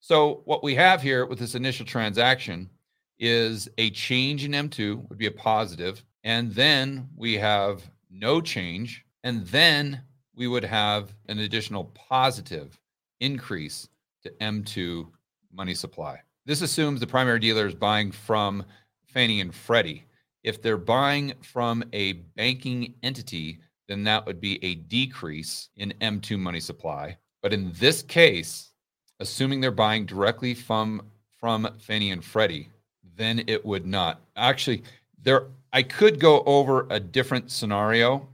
So 0.00 0.42
what 0.44 0.62
we 0.62 0.74
have 0.76 1.02
here 1.02 1.26
with 1.26 1.38
this 1.38 1.54
initial 1.54 1.84
transaction 1.86 2.70
is 3.18 3.68
a 3.76 3.90
change 3.90 4.44
in 4.44 4.52
M2 4.52 5.08
would 5.08 5.18
be 5.18 5.26
a 5.26 5.30
positive, 5.30 6.02
and 6.24 6.52
then 6.54 7.08
we 7.14 7.34
have 7.34 7.82
no 8.10 8.40
change, 8.40 9.04
and 9.24 9.46
then 9.48 10.00
we 10.34 10.46
would 10.46 10.64
have 10.64 11.14
an 11.28 11.38
additional 11.40 11.84
positive 11.94 12.80
increase 13.20 13.88
to 14.22 14.30
M2 14.40 15.06
money 15.52 15.74
supply. 15.74 16.20
This 16.46 16.62
assumes 16.62 17.00
the 17.00 17.06
primary 17.06 17.38
dealer 17.38 17.66
is 17.66 17.74
buying 17.74 18.10
from 18.10 18.64
Fannie 19.04 19.42
and 19.42 19.54
Freddie. 19.54 20.04
If 20.42 20.62
they're 20.62 20.76
buying 20.76 21.34
from 21.42 21.84
a 21.92 22.12
banking 22.12 22.94
entity, 23.02 23.60
then 23.88 24.04
that 24.04 24.24
would 24.26 24.40
be 24.40 24.62
a 24.64 24.76
decrease 24.76 25.68
in 25.76 25.92
M2 26.00 26.38
money 26.38 26.60
supply. 26.60 27.18
But 27.42 27.52
in 27.52 27.72
this 27.74 28.02
case, 28.02 28.70
assuming 29.18 29.60
they're 29.60 29.70
buying 29.70 30.06
directly 30.06 30.54
from 30.54 31.02
from 31.38 31.66
Fannie 31.78 32.10
and 32.10 32.22
Freddie, 32.22 32.68
then 33.16 33.42
it 33.46 33.64
would 33.64 33.86
not. 33.86 34.20
Actually, 34.36 34.82
there 35.22 35.46
I 35.72 35.82
could 35.82 36.20
go 36.20 36.42
over 36.44 36.86
a 36.90 37.00
different 37.00 37.50
scenario 37.50 38.28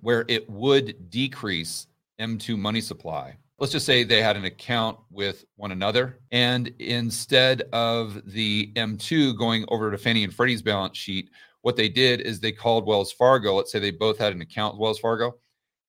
where 0.00 0.24
it 0.28 0.48
would 0.48 1.10
decrease 1.10 1.86
M2 2.18 2.56
money 2.58 2.80
supply. 2.80 3.36
Let's 3.60 3.72
just 3.72 3.84
say 3.84 4.04
they 4.04 4.22
had 4.22 4.38
an 4.38 4.46
account 4.46 4.98
with 5.10 5.44
one 5.56 5.70
another, 5.70 6.18
and 6.32 6.68
instead 6.78 7.60
of 7.74 8.22
the 8.24 8.72
M2 8.74 9.36
going 9.36 9.66
over 9.68 9.90
to 9.90 9.98
Fannie 9.98 10.24
and 10.24 10.32
Freddie's 10.32 10.62
balance 10.62 10.96
sheet, 10.96 11.28
what 11.60 11.76
they 11.76 11.90
did 11.90 12.22
is 12.22 12.40
they 12.40 12.52
called 12.52 12.86
Wells 12.86 13.12
Fargo. 13.12 13.54
Let's 13.54 13.70
say 13.70 13.78
they 13.78 13.90
both 13.90 14.16
had 14.16 14.32
an 14.32 14.40
account 14.40 14.76
with 14.76 14.80
Wells 14.80 14.98
Fargo, 14.98 15.36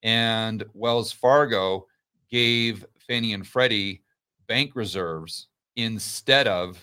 and 0.03 0.65
Wells 0.73 1.13
Fargo 1.13 1.87
gave 2.29 2.85
Fannie 3.07 3.31
and 3.31 3.47
Freddie 3.47 4.03
bank 4.49 4.71
reserves 4.75 5.47
instead 5.77 6.49
of 6.49 6.77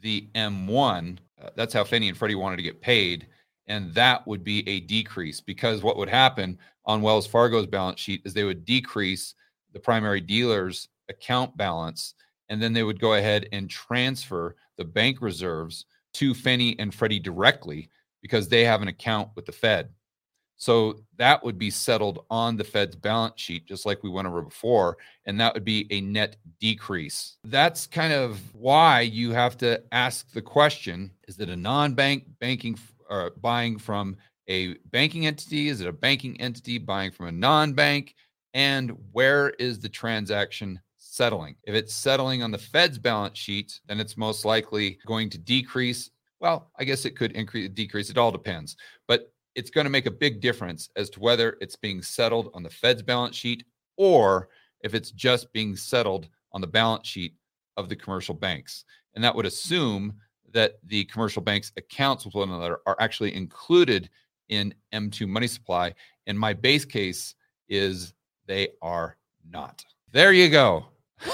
the 0.00 0.28
M1. 0.34 1.16
Uh, 1.40 1.48
that's 1.56 1.72
how 1.72 1.82
Fannie 1.82 2.10
and 2.10 2.18
Freddie 2.18 2.34
wanted 2.34 2.56
to 2.56 2.62
get 2.62 2.82
paid. 2.82 3.26
And 3.68 3.94
that 3.94 4.26
would 4.26 4.44
be 4.44 4.68
a 4.68 4.80
decrease 4.80 5.40
because 5.40 5.82
what 5.82 5.96
would 5.96 6.10
happen 6.10 6.58
on 6.84 7.00
Wells 7.00 7.26
Fargo's 7.26 7.66
balance 7.66 8.00
sheet 8.00 8.20
is 8.26 8.34
they 8.34 8.44
would 8.44 8.66
decrease 8.66 9.34
the 9.76 9.80
primary 9.80 10.22
dealer's 10.22 10.88
account 11.10 11.54
balance. 11.54 12.14
And 12.48 12.62
then 12.62 12.72
they 12.72 12.82
would 12.82 12.98
go 12.98 13.12
ahead 13.12 13.46
and 13.52 13.68
transfer 13.68 14.56
the 14.78 14.86
bank 14.86 15.20
reserves 15.20 15.84
to 16.14 16.32
Fannie 16.32 16.78
and 16.78 16.94
Freddie 16.94 17.20
directly 17.20 17.90
because 18.22 18.48
they 18.48 18.64
have 18.64 18.80
an 18.80 18.88
account 18.88 19.28
with 19.36 19.44
the 19.44 19.52
Fed. 19.52 19.90
So 20.56 21.02
that 21.18 21.44
would 21.44 21.58
be 21.58 21.68
settled 21.68 22.24
on 22.30 22.56
the 22.56 22.64
Fed's 22.64 22.96
balance 22.96 23.38
sheet, 23.38 23.66
just 23.66 23.84
like 23.84 24.02
we 24.02 24.08
went 24.08 24.26
over 24.26 24.40
before. 24.40 24.96
And 25.26 25.38
that 25.40 25.52
would 25.52 25.66
be 25.66 25.86
a 25.90 26.00
net 26.00 26.36
decrease. 26.58 27.36
That's 27.44 27.86
kind 27.86 28.14
of 28.14 28.40
why 28.54 29.02
you 29.02 29.32
have 29.32 29.58
to 29.58 29.82
ask 29.92 30.32
the 30.32 30.40
question 30.40 31.10
is 31.28 31.38
it 31.38 31.50
a 31.50 31.56
non 31.56 31.92
bank 31.92 32.24
banking 32.40 32.78
or 33.10 33.26
uh, 33.26 33.30
buying 33.42 33.76
from 33.76 34.16
a 34.48 34.74
banking 34.90 35.26
entity? 35.26 35.68
Is 35.68 35.82
it 35.82 35.86
a 35.86 35.92
banking 35.92 36.40
entity 36.40 36.78
buying 36.78 37.10
from 37.10 37.26
a 37.26 37.32
non 37.32 37.74
bank? 37.74 38.14
And 38.56 38.96
where 39.12 39.50
is 39.58 39.80
the 39.80 39.88
transaction 39.90 40.80
settling? 40.96 41.56
If 41.64 41.74
it's 41.74 41.94
settling 41.94 42.42
on 42.42 42.50
the 42.50 42.56
Fed's 42.56 42.98
balance 42.98 43.36
sheet, 43.36 43.78
then 43.86 44.00
it's 44.00 44.16
most 44.16 44.46
likely 44.46 44.98
going 45.06 45.28
to 45.28 45.38
decrease. 45.38 46.10
Well, 46.40 46.70
I 46.78 46.84
guess 46.84 47.04
it 47.04 47.16
could 47.16 47.32
increase, 47.32 47.68
decrease. 47.68 48.08
It 48.08 48.16
all 48.16 48.32
depends. 48.32 48.74
But 49.06 49.30
it's 49.56 49.68
going 49.68 49.84
to 49.84 49.90
make 49.90 50.06
a 50.06 50.10
big 50.10 50.40
difference 50.40 50.88
as 50.96 51.10
to 51.10 51.20
whether 51.20 51.58
it's 51.60 51.76
being 51.76 52.00
settled 52.00 52.50
on 52.54 52.62
the 52.62 52.70
Fed's 52.70 53.02
balance 53.02 53.36
sheet 53.36 53.64
or 53.98 54.48
if 54.80 54.94
it's 54.94 55.10
just 55.10 55.52
being 55.52 55.76
settled 55.76 56.30
on 56.52 56.62
the 56.62 56.66
balance 56.66 57.06
sheet 57.06 57.34
of 57.76 57.90
the 57.90 57.96
commercial 57.96 58.34
banks. 58.34 58.86
And 59.14 59.22
that 59.22 59.36
would 59.36 59.44
assume 59.44 60.14
that 60.54 60.78
the 60.82 61.04
commercial 61.04 61.42
banks' 61.42 61.72
accounts 61.76 62.24
with 62.24 62.34
one 62.34 62.48
another 62.48 62.78
are 62.86 62.96
actually 63.00 63.34
included 63.34 64.08
in 64.48 64.72
M2 64.94 65.28
money 65.28 65.46
supply. 65.46 65.92
And 66.26 66.38
my 66.38 66.54
base 66.54 66.86
case 66.86 67.34
is 67.68 68.14
they 68.46 68.68
are 68.82 69.16
not. 69.50 69.84
There 70.12 70.32
you 70.32 70.48
go. 70.48 70.86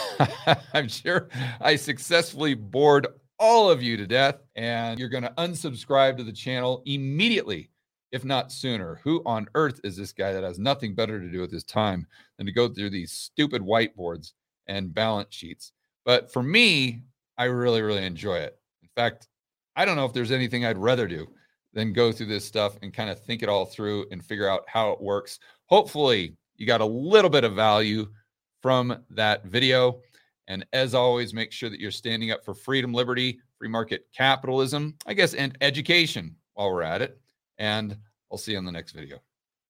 I'm 0.74 0.88
sure 0.88 1.28
I 1.60 1.76
successfully 1.76 2.54
bored 2.54 3.06
all 3.38 3.70
of 3.70 3.82
you 3.82 3.96
to 3.96 4.06
death, 4.06 4.36
and 4.54 4.98
you're 4.98 5.08
going 5.08 5.24
to 5.24 5.34
unsubscribe 5.38 6.16
to 6.16 6.24
the 6.24 6.32
channel 6.32 6.82
immediately 6.86 7.70
if 8.12 8.24
not 8.24 8.52
sooner. 8.52 9.00
Who 9.02 9.22
on 9.26 9.48
earth 9.54 9.80
is 9.82 9.96
this 9.96 10.12
guy 10.12 10.32
that 10.32 10.44
has 10.44 10.58
nothing 10.58 10.94
better 10.94 11.18
to 11.18 11.30
do 11.30 11.40
with 11.40 11.50
his 11.50 11.64
time 11.64 12.06
than 12.36 12.46
to 12.46 12.52
go 12.52 12.68
through 12.68 12.90
these 12.90 13.10
stupid 13.10 13.62
whiteboards 13.62 14.32
and 14.68 14.94
balance 14.94 15.34
sheets? 15.34 15.72
But 16.04 16.32
for 16.32 16.42
me, 16.42 17.02
I 17.38 17.44
really, 17.44 17.82
really 17.82 18.04
enjoy 18.04 18.36
it. 18.36 18.58
In 18.82 18.88
fact, 18.94 19.28
I 19.74 19.84
don't 19.84 19.96
know 19.96 20.04
if 20.04 20.12
there's 20.12 20.30
anything 20.30 20.64
I'd 20.64 20.78
rather 20.78 21.08
do 21.08 21.26
than 21.72 21.94
go 21.94 22.12
through 22.12 22.26
this 22.26 22.44
stuff 22.44 22.76
and 22.82 22.92
kind 22.92 23.08
of 23.08 23.18
think 23.18 23.42
it 23.42 23.48
all 23.48 23.64
through 23.64 24.06
and 24.10 24.22
figure 24.22 24.48
out 24.48 24.64
how 24.66 24.90
it 24.90 25.00
works. 25.00 25.38
Hopefully, 25.66 26.36
you 26.56 26.66
got 26.66 26.80
a 26.80 26.86
little 26.86 27.30
bit 27.30 27.44
of 27.44 27.54
value 27.54 28.08
from 28.60 29.04
that 29.10 29.44
video. 29.44 30.00
And 30.48 30.66
as 30.72 30.94
always, 30.94 31.32
make 31.32 31.52
sure 31.52 31.70
that 31.70 31.80
you're 31.80 31.90
standing 31.90 32.30
up 32.30 32.44
for 32.44 32.54
freedom, 32.54 32.92
liberty, 32.92 33.40
free 33.58 33.68
market 33.68 34.06
capitalism, 34.16 34.96
I 35.06 35.14
guess, 35.14 35.34
and 35.34 35.56
education 35.60 36.36
while 36.54 36.70
we're 36.70 36.82
at 36.82 37.02
it 37.02 37.18
and 37.58 37.96
I'll 38.30 38.38
see 38.38 38.52
you 38.52 38.58
on 38.58 38.64
the 38.64 38.72
next 38.72 38.92
video. 38.92 39.20